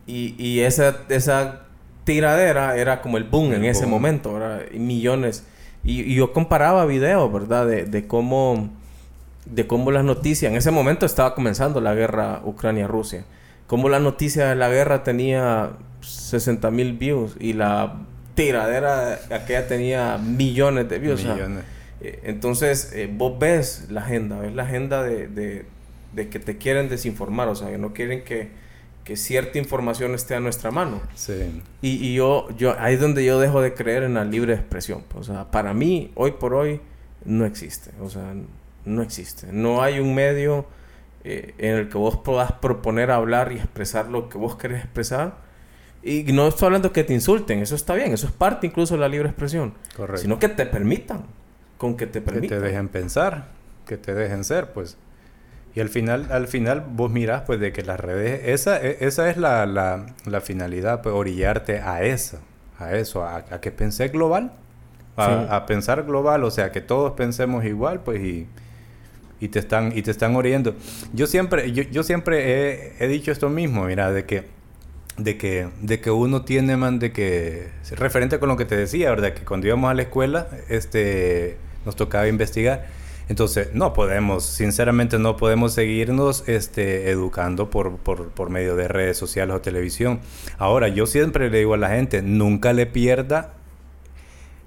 Y, 0.07 0.35
y 0.39 0.61
esa, 0.61 0.97
esa 1.09 1.67
tiradera 2.05 2.77
era 2.77 3.01
como 3.01 3.17
el 3.17 3.25
boom 3.25 3.53
en 3.53 3.65
ese 3.65 3.87
momento, 3.87 4.35
¿verdad? 4.35 4.63
Y 4.73 4.79
millones. 4.79 5.45
Y, 5.85 6.15
yo 6.15 6.33
comparaba 6.33 6.85
videos, 6.87 7.33
¿verdad? 7.33 7.67
De, 7.67 7.85
de, 7.85 8.07
cómo, 8.07 8.71
de 9.47 9.67
cómo 9.67 9.91
las 9.91 10.05
noticias... 10.05 10.51
En 10.51 10.57
ese 10.57 10.71
momento 10.71 11.07
estaba 11.07 11.35
comenzando 11.35 11.81
la 11.81 11.95
guerra 11.95 12.43
Ucrania-Rusia. 12.45 13.25
Cómo 13.67 13.89
la 13.89 14.01
noticia 14.01 14.49
de 14.49 14.55
la 14.55 14.69
guerra 14.69 15.03
tenía 15.03 15.73
60 16.01 16.71
mil 16.71 16.95
views 16.95 17.37
y 17.41 17.53
la 17.53 18.01
tiradera 18.35 19.21
aquella 19.31 19.67
tenía 19.67 20.19
millones 20.19 20.89
de 20.89 20.99
views. 20.99 21.25
Millones. 21.25 21.65
Eh, 22.01 22.21
entonces, 22.25 22.93
eh, 22.95 23.09
vos 23.13 23.39
ves 23.39 23.87
la 23.91 24.03
agenda, 24.03 24.39
ves 24.39 24.55
la 24.55 24.65
agenda 24.65 25.03
de, 25.03 25.29
de, 25.29 25.67
de 26.13 26.29
que 26.29 26.39
te 26.39 26.59
quieren 26.59 26.89
desinformar, 26.89 27.49
o 27.49 27.55
sea, 27.55 27.71
que 27.71 27.79
no 27.79 27.93
quieren 27.93 28.25
que 28.25 28.63
que 29.05 29.17
cierta 29.17 29.59
información 29.59 30.15
esté 30.15 30.35
a 30.35 30.41
nuestra 30.41 30.71
mano. 30.71 31.01
Sí. 31.15 31.63
Y, 31.81 32.07
y 32.07 32.15
yo, 32.15 32.49
yo, 32.57 32.79
ahí 32.79 32.95
es 32.95 33.01
donde 33.01 33.25
yo 33.25 33.41
dejo 33.41 33.61
de 33.61 33.75
creer 33.75 34.05
en 34.05 34.15
la 34.15 34.25
libre 34.25 34.55
expresión. 34.55 35.03
O 35.15 35.23
sea, 35.23 35.51
para 35.51 35.75
mí, 35.75 36.13
hoy 36.15 36.33
por 36.33 36.55
hoy, 36.55 36.81
no 37.25 37.45
existe. 37.45 37.91
O 38.01 38.09
sea, 38.09 38.33
no 38.85 39.03
existe. 39.03 39.49
No 39.53 39.83
hay 39.83 40.01
un 40.01 40.15
medio 40.15 40.67
eh, 41.25 41.55
en 41.59 41.77
el 41.77 41.89
que 41.89 41.99
vos 41.99 42.17
puedas 42.19 42.53
proponer 42.53 43.11
hablar 43.11 43.53
y 43.53 43.57
expresar 43.57 44.09
lo 44.09 44.29
que 44.29 44.39
vos 44.39 44.57
querés 44.57 44.83
expresar. 44.85 45.35
Y 46.03 46.25
no 46.33 46.49
estoy 46.49 46.67
hablando 46.67 46.93
que 46.93 47.05
te 47.05 47.15
insulten, 47.15 47.61
eso 47.61 47.77
está 47.77 47.95
bien, 47.95 48.13
eso 48.13 48.27
es 48.27 48.33
parte 48.33 48.67
incluso 48.67 48.95
de 48.95 49.01
la 49.01 49.09
libre 49.09 49.29
expresión. 49.29 49.75
Correcto. 49.97 50.23
Sino 50.23 50.39
que 50.41 50.49
te 50.49 50.67
permitan, 50.67 51.23
con 51.79 51.97
que 51.97 52.07
te 52.09 52.21
Que 52.21 52.25
permitan. 52.33 52.59
te 52.59 52.65
dejen 52.65 52.89
pensar, 52.89 53.47
que 53.87 53.97
te 53.97 54.13
dejen 54.15 54.43
ser, 54.43 54.73
pues. 54.73 54.97
Y 55.77 55.81
al 55.81 55.89
final, 55.89 56.27
al 56.33 56.49
final 56.49 56.85
vos 56.91 57.11
mirás, 57.11 57.43
pues, 57.43 57.61
de 57.61 57.73
que 57.73 57.83
las 57.83 58.01
redes, 58.01 58.43
esa, 58.47 58.83
e- 58.83 58.99
esa 59.07 59.31
es 59.31 59.37
la, 59.37 59.65
la, 59.65 60.07
la 60.27 60.41
finalidad, 60.41 61.03
pues, 61.03 61.15
orillarte 61.15 61.79
a 61.81 62.03
eso, 62.03 62.41
a 62.81 62.95
eso, 62.97 63.25
a, 63.25 63.37
a 63.37 63.61
que 63.61 63.71
pensé 63.71 64.09
global, 64.09 64.53
a, 65.17 65.27
Sí. 65.27 65.47
a 65.51 65.67
pensar 65.67 66.03
global, 66.03 66.43
o 66.45 66.51
sea, 66.51 66.73
que 66.73 66.81
todos 66.81 67.13
pensemos 67.13 67.65
igual, 67.65 68.01
pues, 68.01 68.21
y, 68.23 68.49
y 69.43 69.49
te 69.49 69.59
están, 69.59 69.93
y 69.97 70.03
te 70.03 70.13
están 70.13 70.37
orillando. 70.37 70.77
Yo 71.13 71.27
siempre, 71.27 71.73
yo, 71.73 71.83
yo 71.83 72.05
siempre 72.05 72.95
he, 73.01 73.05
he 73.05 73.09
dicho 73.09 73.33
esto 73.33 73.51
mismo, 73.51 73.85
mira, 73.85 74.13
de 74.13 74.25
que 74.25 74.45
de 75.19 75.37
que, 75.37 75.69
de 75.83 76.01
que 76.01 76.11
uno 76.11 76.43
tiene, 76.45 76.77
man, 76.77 77.01
de 77.01 77.13
que, 77.13 77.69
referente 77.97 78.39
con 78.39 78.49
lo 78.49 78.57
que 78.57 78.65
te 78.65 78.77
decía, 78.77 79.11
¿verdad? 79.11 79.35
Que 79.35 79.45
cuando 79.45 79.67
íbamos 79.67 79.91
a 79.91 79.95
la 79.95 80.03
escuela, 80.03 80.47
este, 80.69 81.57
nos 81.85 81.97
tocaba 81.97 82.29
investigar. 82.29 82.87
Entonces, 83.29 83.75
no 83.75 83.93
podemos, 83.95 84.45
sinceramente 84.45 85.19
no 85.19 85.37
podemos 85.37 85.75
seguirnos 85.75 86.49
este, 86.49 87.11
educando 87.11 87.69
por, 87.69 87.97
por, 87.97 88.29
por 88.31 88.49
medio 88.49 88.77
de 88.77 88.87
redes 88.87 89.17
sociales 89.17 89.57
o 89.57 89.61
televisión. 89.61 90.21
Ahora, 90.57 90.87
yo 90.87 91.07
siempre 91.07 91.51
le 91.51 91.59
digo 91.59 91.75
a 91.75 91.79
la 91.79 91.91
gente, 91.91 92.23
nunca 92.23 92.73
le 92.73 92.87
pierda 92.87 93.55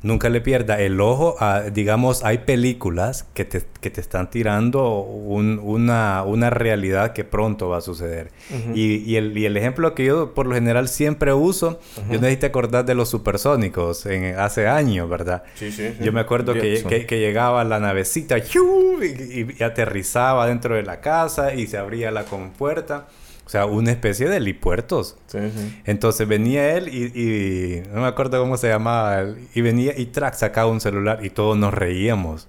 Nunca 0.06 0.30
le 0.30 0.40
pierda 0.40 0.80
el 0.80 1.02
ojo 1.02 1.36
a, 1.40 1.62
digamos, 1.64 2.24
hay 2.24 2.38
películas 2.40 3.26
que 3.34 3.44
te, 3.44 3.64
que 3.82 3.90
te 3.90 4.02
están 4.02 4.30
tirando 4.30 5.00
un- 5.00 5.60
una, 5.64 6.22
una 6.24 6.52
realidad 6.52 7.14
que 7.14 7.24
pronto 7.24 7.70
va 7.70 7.78
a 7.78 7.82
suceder. 7.82 8.30
Y, 8.76 8.98
y 8.98 9.16
el, 9.16 9.36
y 9.36 9.46
el 9.48 9.58
ejemplo 9.58 9.96
que 9.96 10.06
yo 10.06 10.36
por 10.36 10.46
lo 10.46 10.54
general 10.54 10.90
siempre 10.90 11.34
uso, 11.34 11.80
yo 12.12 12.20
no 12.20 12.26
sé 12.28 12.32
si 12.32 12.38
te 12.38 12.46
acordás 12.46 12.86
de 12.86 12.94
los 12.94 13.10
supersónicos 13.10 14.06
en, 14.06 14.38
hace 14.38 14.68
años, 14.68 15.10
¿verdad? 15.10 15.42
Sí, 15.56 15.72
sí, 15.72 15.90
sí. 15.98 16.04
Yo 16.04 16.14
me 16.14 16.20
acuerdo 16.20 16.54
que, 16.62 16.76
que- 16.90 17.06
que 17.08 17.20
llegaba 17.20 17.64
la 17.64 17.80
navecita 17.80 18.38
y- 18.38 19.48
y 19.58 19.64
aterrizaba 19.64 20.46
dentro 20.46 20.76
de 20.76 20.84
la 20.84 21.02
casa 21.02 21.56
y 21.56 21.66
se 21.66 21.78
abría 21.80 22.12
la 22.12 22.26
compuerta. 22.26 23.08
O 23.46 23.50
sea, 23.50 23.66
una 23.68 23.92
especie 23.92 24.28
de 24.28 24.38
helipuertos. 24.38 25.18
Sí, 25.28 25.38
sí. 25.56 25.82
Entonces 25.86 26.28
venía 26.28 26.76
él 26.76 26.88
y, 26.90 27.04
y- 27.20 27.84
no 27.94 28.02
me 28.02 28.08
acuerdo 28.08 28.40
cómo 28.42 28.58
se 28.58 28.70
llamaba 28.70 29.20
él, 29.22 29.48
y 29.54 29.62
venía 29.62 29.94
y 29.96 30.08
track 30.08 30.34
sacaba 30.34 30.72
un 30.72 30.82
celular 30.82 31.24
y 31.24 31.30
todos 31.30 31.56
nos 31.58 31.74
reíamos. 31.74 32.48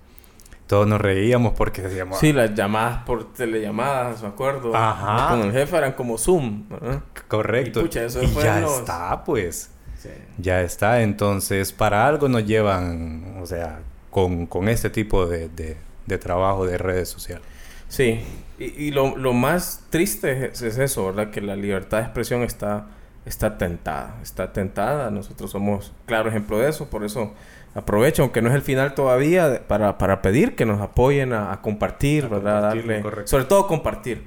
Todos 0.66 0.86
nos 0.88 1.00
reíamos 1.00 1.52
porque 1.52 1.82
decíamos, 1.82 2.18
Sí, 2.18 2.32
las 2.32 2.54
llamadas 2.54 3.04
por 3.04 3.32
telellamadas, 3.34 4.22
me 4.22 4.28
acuerdo. 4.28 4.74
Ajá. 4.74 5.28
Con 5.28 5.42
el 5.42 5.52
jefe 5.52 5.76
eran 5.76 5.92
como 5.92 6.18
Zoom. 6.18 6.68
¿verdad? 6.68 7.02
correcto. 7.28 7.80
Y 7.80 7.82
pucha, 7.84 8.04
eso 8.04 8.22
Y 8.22 8.26
fue 8.26 8.42
ya 8.42 8.60
los- 8.60 8.78
está, 8.78 9.22
pues. 9.24 9.70
Sí. 10.02 10.08
Ya 10.38 10.62
está. 10.62 11.02
Entonces, 11.02 11.72
para 11.72 12.06
algo 12.08 12.28
nos 12.28 12.44
llevan, 12.46 13.36
o 13.40 13.46
sea, 13.46 13.80
con, 14.10 14.46
con 14.46 14.68
este 14.68 14.90
tipo 14.90 15.26
de, 15.26 15.48
de- 15.50 15.76
de 16.06 16.18
trabajo 16.18 16.66
de 16.66 16.78
redes 16.78 17.08
sociales. 17.08 17.44
Sí, 17.88 18.20
y, 18.58 18.64
y 18.64 18.90
lo, 18.90 19.16
lo 19.16 19.32
más 19.32 19.84
triste 19.90 20.46
es, 20.46 20.62
es 20.62 20.78
eso, 20.78 21.06
¿verdad? 21.06 21.30
Que 21.30 21.40
la 21.40 21.56
libertad 21.56 21.98
de 21.98 22.04
expresión 22.04 22.42
está, 22.42 22.88
está 23.24 23.58
tentada, 23.58 24.16
está 24.22 24.52
tentada. 24.52 25.10
Nosotros 25.10 25.50
somos 25.50 25.92
claro 26.06 26.28
ejemplo 26.28 26.58
de 26.58 26.68
eso, 26.70 26.90
por 26.90 27.04
eso 27.04 27.34
aprovecho, 27.74 28.22
aunque 28.22 28.40
no 28.42 28.48
es 28.48 28.54
el 28.54 28.62
final 28.62 28.94
todavía, 28.94 29.62
para, 29.68 29.98
para 29.98 30.22
pedir 30.22 30.56
que 30.56 30.64
nos 30.64 30.80
apoyen 30.80 31.32
a, 31.32 31.52
a 31.52 31.60
compartir, 31.60 32.24
A 32.24 32.28
¿verdad? 32.28 32.62
Darle, 32.62 33.02
correcto. 33.02 33.28
sobre 33.28 33.44
todo 33.44 33.66
compartir, 33.66 34.24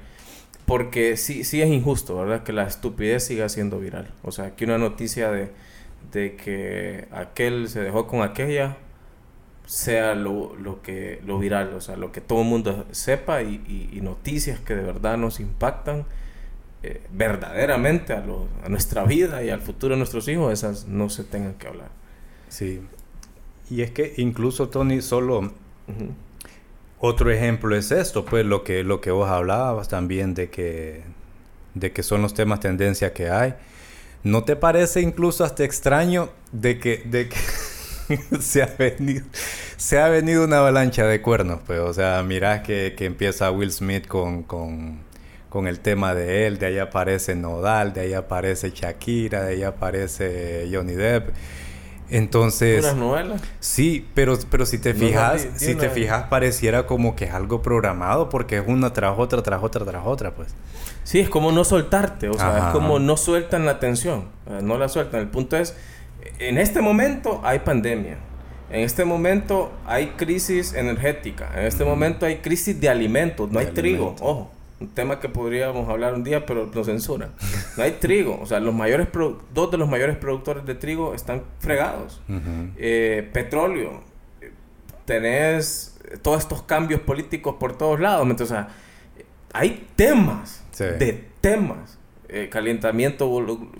porque 0.66 1.16
sí, 1.16 1.42
sí 1.44 1.60
es 1.60 1.68
injusto, 1.68 2.16
¿verdad? 2.16 2.44
Que 2.44 2.52
la 2.52 2.62
estupidez 2.64 3.24
siga 3.24 3.48
siendo 3.48 3.80
viral. 3.80 4.12
O 4.22 4.30
sea, 4.30 4.54
que 4.54 4.64
una 4.64 4.78
noticia 4.78 5.30
de, 5.32 5.50
de 6.12 6.36
que 6.36 7.08
aquel 7.10 7.68
se 7.68 7.80
dejó 7.80 8.06
con 8.06 8.22
aquella 8.22 8.76
sea 9.70 10.16
lo, 10.16 10.56
lo 10.56 10.82
que 10.82 11.20
lo 11.24 11.38
viral, 11.38 11.72
o 11.74 11.80
sea, 11.80 11.96
lo 11.96 12.10
que 12.10 12.20
todo 12.20 12.42
el 12.42 12.48
mundo 12.48 12.86
sepa 12.90 13.42
y, 13.42 13.62
y- 13.68 13.96
y 13.96 14.00
noticias 14.00 14.58
que 14.58 14.74
de 14.74 14.82
verdad 14.82 15.16
nos 15.16 15.38
impactan 15.38 16.06
eh, 16.82 17.00
verdaderamente 17.12 18.12
a, 18.14 18.20
lo- 18.20 18.48
a 18.64 18.68
nuestra 18.68 19.04
vida 19.04 19.44
y 19.44 19.50
al 19.50 19.60
futuro 19.60 19.94
de 19.94 19.98
nuestros 19.98 20.26
hijos, 20.26 20.52
esas 20.52 20.86
no 20.88 21.08
se 21.08 21.22
tengan 21.22 21.54
que 21.54 21.68
hablar. 21.68 21.90
Sí. 22.48 22.80
Y 23.70 23.82
es 23.82 23.92
que 23.92 24.14
incluso, 24.16 24.68
Tony, 24.70 25.00
solo. 25.02 25.52
Otro 26.98 27.30
ejemplo 27.30 27.76
es 27.76 27.92
esto, 27.92 28.24
pues 28.24 28.44
lo 28.44 28.64
que, 28.64 28.82
lo 28.82 29.00
que 29.00 29.10
vos 29.12 29.30
hablabas 29.30 29.88
también 29.88 30.34
de 30.34 30.50
que, 30.50 31.02
de 31.74 31.92
que 31.92 32.02
son 32.02 32.22
los 32.22 32.34
temas 32.34 32.58
tendencia 32.60 33.12
que 33.12 33.30
hay. 33.30 33.54
¿No 34.24 34.42
te 34.44 34.56
parece 34.56 35.00
incluso 35.00 35.44
hasta 35.44 35.62
extraño 35.64 36.28
de 36.52 36.78
que, 36.80 37.02
de 37.06 37.28
que 37.28 37.36
se, 38.40 38.62
ha 38.62 38.74
venido, 38.78 39.24
se 39.76 39.98
ha 39.98 40.08
venido 40.08 40.44
una 40.44 40.58
avalancha 40.58 41.06
de 41.06 41.20
cuernos? 41.20 41.60
Pues, 41.66 41.80
o 41.80 41.92
sea, 41.92 42.22
mirá 42.22 42.62
que, 42.62 42.94
que 42.96 43.06
empieza 43.06 43.50
Will 43.50 43.72
Smith 43.72 44.06
con, 44.06 44.42
con, 44.42 45.00
con 45.48 45.66
el 45.66 45.80
tema 45.80 46.14
de 46.14 46.46
él, 46.46 46.58
de 46.58 46.66
ahí 46.66 46.78
aparece 46.78 47.34
Nodal, 47.34 47.92
de 47.92 48.02
ahí 48.02 48.14
aparece 48.14 48.70
Shakira, 48.70 49.42
de 49.42 49.54
ahí 49.54 49.62
aparece 49.62 50.68
Johnny 50.72 50.94
Depp. 50.94 51.30
Entonces... 52.10 52.84
Unas 52.84 52.96
novelas. 52.96 53.42
Sí, 53.60 54.06
pero, 54.14 54.36
pero 54.50 54.66
si 54.66 54.78
te 54.78 54.94
fijas, 54.94 55.46
no, 55.46 55.58
si 55.58 55.74
te 55.76 55.88
fijas 55.90 56.24
pareciera 56.24 56.86
como 56.86 57.14
que 57.14 57.26
es 57.26 57.32
algo 57.32 57.62
programado 57.62 58.28
porque 58.28 58.58
es 58.58 58.64
una 58.66 58.92
tras 58.92 59.16
otra, 59.16 59.42
tras 59.42 59.62
otra, 59.62 59.84
tras 59.84 60.04
otra, 60.04 60.34
pues. 60.34 60.54
Sí, 61.04 61.20
es 61.20 61.28
como 61.28 61.52
no 61.52 61.64
soltarte, 61.64 62.28
o 62.28 62.34
sea, 62.34 62.56
Ajá. 62.56 62.68
es 62.68 62.72
como 62.72 62.98
no 62.98 63.16
sueltan 63.16 63.64
la 63.64 63.72
atención, 63.72 64.26
no 64.60 64.76
la 64.76 64.88
sueltan. 64.88 65.20
El 65.20 65.28
punto 65.28 65.56
es, 65.56 65.76
en 66.38 66.58
este 66.58 66.80
momento 66.80 67.40
hay 67.44 67.60
pandemia, 67.60 68.16
en 68.70 68.80
este 68.80 69.04
momento 69.04 69.72
hay 69.86 70.08
crisis 70.16 70.74
energética, 70.74 71.50
en 71.56 71.66
este 71.66 71.84
momento 71.84 72.26
hay 72.26 72.36
crisis 72.36 72.80
de 72.80 72.88
alimentos, 72.88 73.50
no 73.50 73.58
De 73.60 73.66
hay 73.66 73.72
trigo, 73.72 74.14
ojo, 74.20 74.50
un 74.80 74.88
tema 74.88 75.20
que 75.20 75.28
podríamos 75.28 75.88
hablar 75.88 76.14
un 76.14 76.24
día, 76.24 76.46
pero 76.46 76.70
lo 76.72 76.84
censuran. 76.84 77.32
No 77.76 77.82
hay 77.82 77.92
trigo, 77.92 78.38
o 78.40 78.46
sea, 78.46 78.60
los 78.60 78.74
mayores 78.74 79.08
dos 79.52 79.70
de 79.70 79.76
los 79.76 79.88
mayores 79.88 80.16
productores 80.16 80.64
de 80.64 80.74
trigo 80.74 81.14
están 81.14 81.42
fregados. 81.58 82.22
Eh, 82.78 83.28
petróleo, 83.32 84.00
tenés 85.04 85.98
todos 86.22 86.40
estos 86.40 86.62
cambios 86.62 87.00
políticos 87.00 87.56
por 87.58 87.76
todos 87.76 88.00
lados. 88.00 88.22
Entonces, 88.22 88.46
o 88.52 88.54
sea, 88.54 88.68
hay 89.52 89.86
temas, 89.96 90.62
Sí. 90.72 90.84
de 90.84 91.24
temas. 91.40 91.98
El 92.32 92.48
calentamiento 92.48 93.28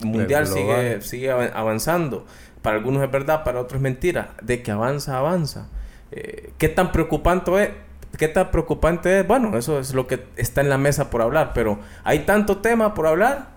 mundial 0.02 0.44
global. 0.46 0.46
sigue, 0.46 1.00
sigue 1.02 1.30
av- 1.30 1.52
avanzando. 1.54 2.26
Para 2.62 2.76
algunos 2.76 3.02
es 3.02 3.10
verdad, 3.10 3.44
para 3.44 3.60
otros 3.60 3.76
es 3.76 3.82
mentira. 3.82 4.34
De 4.42 4.62
que 4.62 4.70
avanza, 4.70 5.18
avanza. 5.18 5.68
Eh, 6.12 6.50
¿Qué 6.58 6.68
tan 6.68 6.92
preocupante 6.92 7.62
es? 7.62 7.70
¿Qué 8.18 8.28
tan 8.28 8.50
preocupante 8.50 9.20
es? 9.20 9.26
Bueno, 9.26 9.56
eso 9.56 9.78
es 9.78 9.94
lo 9.94 10.06
que 10.06 10.24
está 10.36 10.60
en 10.60 10.68
la 10.68 10.76
mesa 10.78 11.10
por 11.10 11.22
hablar, 11.22 11.52
pero 11.54 11.78
hay 12.04 12.20
tanto 12.20 12.58
tema 12.58 12.92
por 12.92 13.06
hablar, 13.06 13.50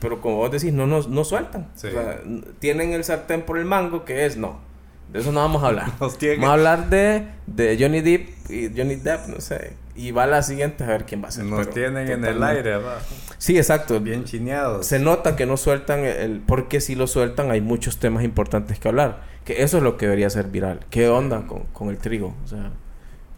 pero 0.00 0.20
como 0.20 0.36
vos 0.36 0.50
decís, 0.50 0.72
no 0.72 0.86
nos 0.88 1.08
no 1.08 1.22
sueltan. 1.24 1.68
Sí. 1.76 1.86
O 1.86 1.90
sea, 1.92 2.20
tienen 2.58 2.92
el 2.92 3.04
sartén 3.04 3.42
por 3.42 3.56
el 3.58 3.64
mango 3.64 4.04
que 4.04 4.26
es 4.26 4.36
no. 4.36 4.58
De 5.12 5.20
eso 5.20 5.30
no 5.32 5.40
vamos 5.40 5.62
a 5.62 5.66
hablar. 5.68 5.92
Nos 6.00 6.16
tienen- 6.18 6.40
Vamos 6.40 6.50
a 6.50 6.54
hablar 6.54 6.90
de, 6.90 7.26
de 7.46 7.76
Johnny 7.78 8.00
Depp 8.00 8.50
y 8.50 8.68
Johnny 8.76 8.96
Depp, 8.96 9.26
no 9.28 9.40
sé. 9.40 9.74
Y 9.94 10.10
va 10.10 10.26
la 10.26 10.42
siguiente 10.42 10.84
a 10.84 10.86
ver 10.86 11.04
quién 11.04 11.22
va 11.22 11.28
a 11.28 11.30
ser. 11.30 11.44
Nos 11.44 11.60
pero 11.60 11.70
tienen 11.72 12.08
en 12.10 12.24
el 12.24 12.42
aire, 12.42 12.78
va. 12.78 12.98
Sí, 13.36 13.58
exacto. 13.58 14.00
bien 14.00 14.24
chineados. 14.24 14.86
Se 14.86 14.98
nota 14.98 15.36
que 15.36 15.44
no 15.44 15.58
sueltan 15.58 16.00
el... 16.00 16.40
Porque 16.46 16.80
si 16.80 16.94
lo 16.94 17.06
sueltan 17.06 17.50
hay 17.50 17.60
muchos 17.60 17.98
temas 17.98 18.24
importantes 18.24 18.78
que 18.78 18.88
hablar. 18.88 19.20
Que 19.44 19.62
eso 19.62 19.76
es 19.76 19.82
lo 19.82 19.98
que 19.98 20.06
debería 20.06 20.30
ser 20.30 20.46
viral. 20.46 20.80
¿Qué 20.88 21.08
onda 21.10 21.46
con, 21.46 21.64
con 21.74 21.90
el 21.90 21.98
trigo? 21.98 22.34
O 22.42 22.48
sea, 22.48 22.70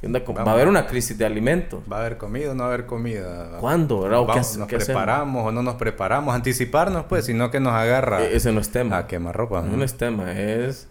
¿qué 0.01 0.07
onda 0.07 0.23
con- 0.23 0.37
va 0.37 0.43
a 0.43 0.53
haber 0.53 0.69
una 0.69 0.87
crisis 0.87 1.19
de 1.19 1.25
alimentos. 1.27 1.81
¿Va 1.93 1.97
a 1.97 2.01
haber 2.01 2.19
comida 2.19 2.53
o 2.53 2.55
no 2.55 2.63
va 2.63 2.71
a 2.71 2.73
haber 2.75 2.87
comida? 2.87 3.59
¿Cuándo? 3.59 4.03
¿verdad? 4.03 4.21
¿O 4.21 4.27
qué 4.27 4.33
Vamos, 4.35 4.57
¿Nos 4.59 4.69
qué 4.69 4.77
hacemos? 4.77 4.87
preparamos 5.03 5.47
o 5.49 5.51
no 5.51 5.63
nos 5.65 5.75
preparamos? 5.75 6.37
Anticiparnos, 6.37 7.07
pues, 7.09 7.25
sino 7.25 7.51
que 7.51 7.59
nos 7.59 7.73
agarra 7.73 8.23
E- 8.23 8.37
ese 8.37 8.53
no 8.53 8.61
es 8.61 8.71
tema. 8.71 8.97
a 8.99 9.07
quemarropa. 9.09 9.63
No 9.63 9.83
es 9.83 9.95
tema, 9.97 10.31
es... 10.41 10.87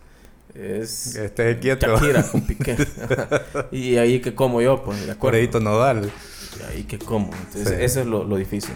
Es... 0.56 1.16
Este 1.16 1.58
quieto. 1.60 1.88
Shakira 1.88 2.24
con 2.24 2.42
Piqué. 2.48 2.76
y 3.72 3.98
ahí 3.98 4.20
que 4.22 4.36
como 4.36 4.62
yo, 4.62 4.84
pues, 4.84 4.98
de 5.00 5.04
acuerdo. 5.12 5.20
Corredito 5.20 5.60
nodal. 5.60 6.12
Y 6.60 6.64
ahí 6.72 6.84
que 6.84 7.00
como. 7.00 7.32
Entonces, 7.34 7.70
Sí. 7.70 7.84
eso 7.84 8.02
es 8.02 8.06
lo, 8.06 8.24
lo 8.24 8.36
difícil. 8.38 8.76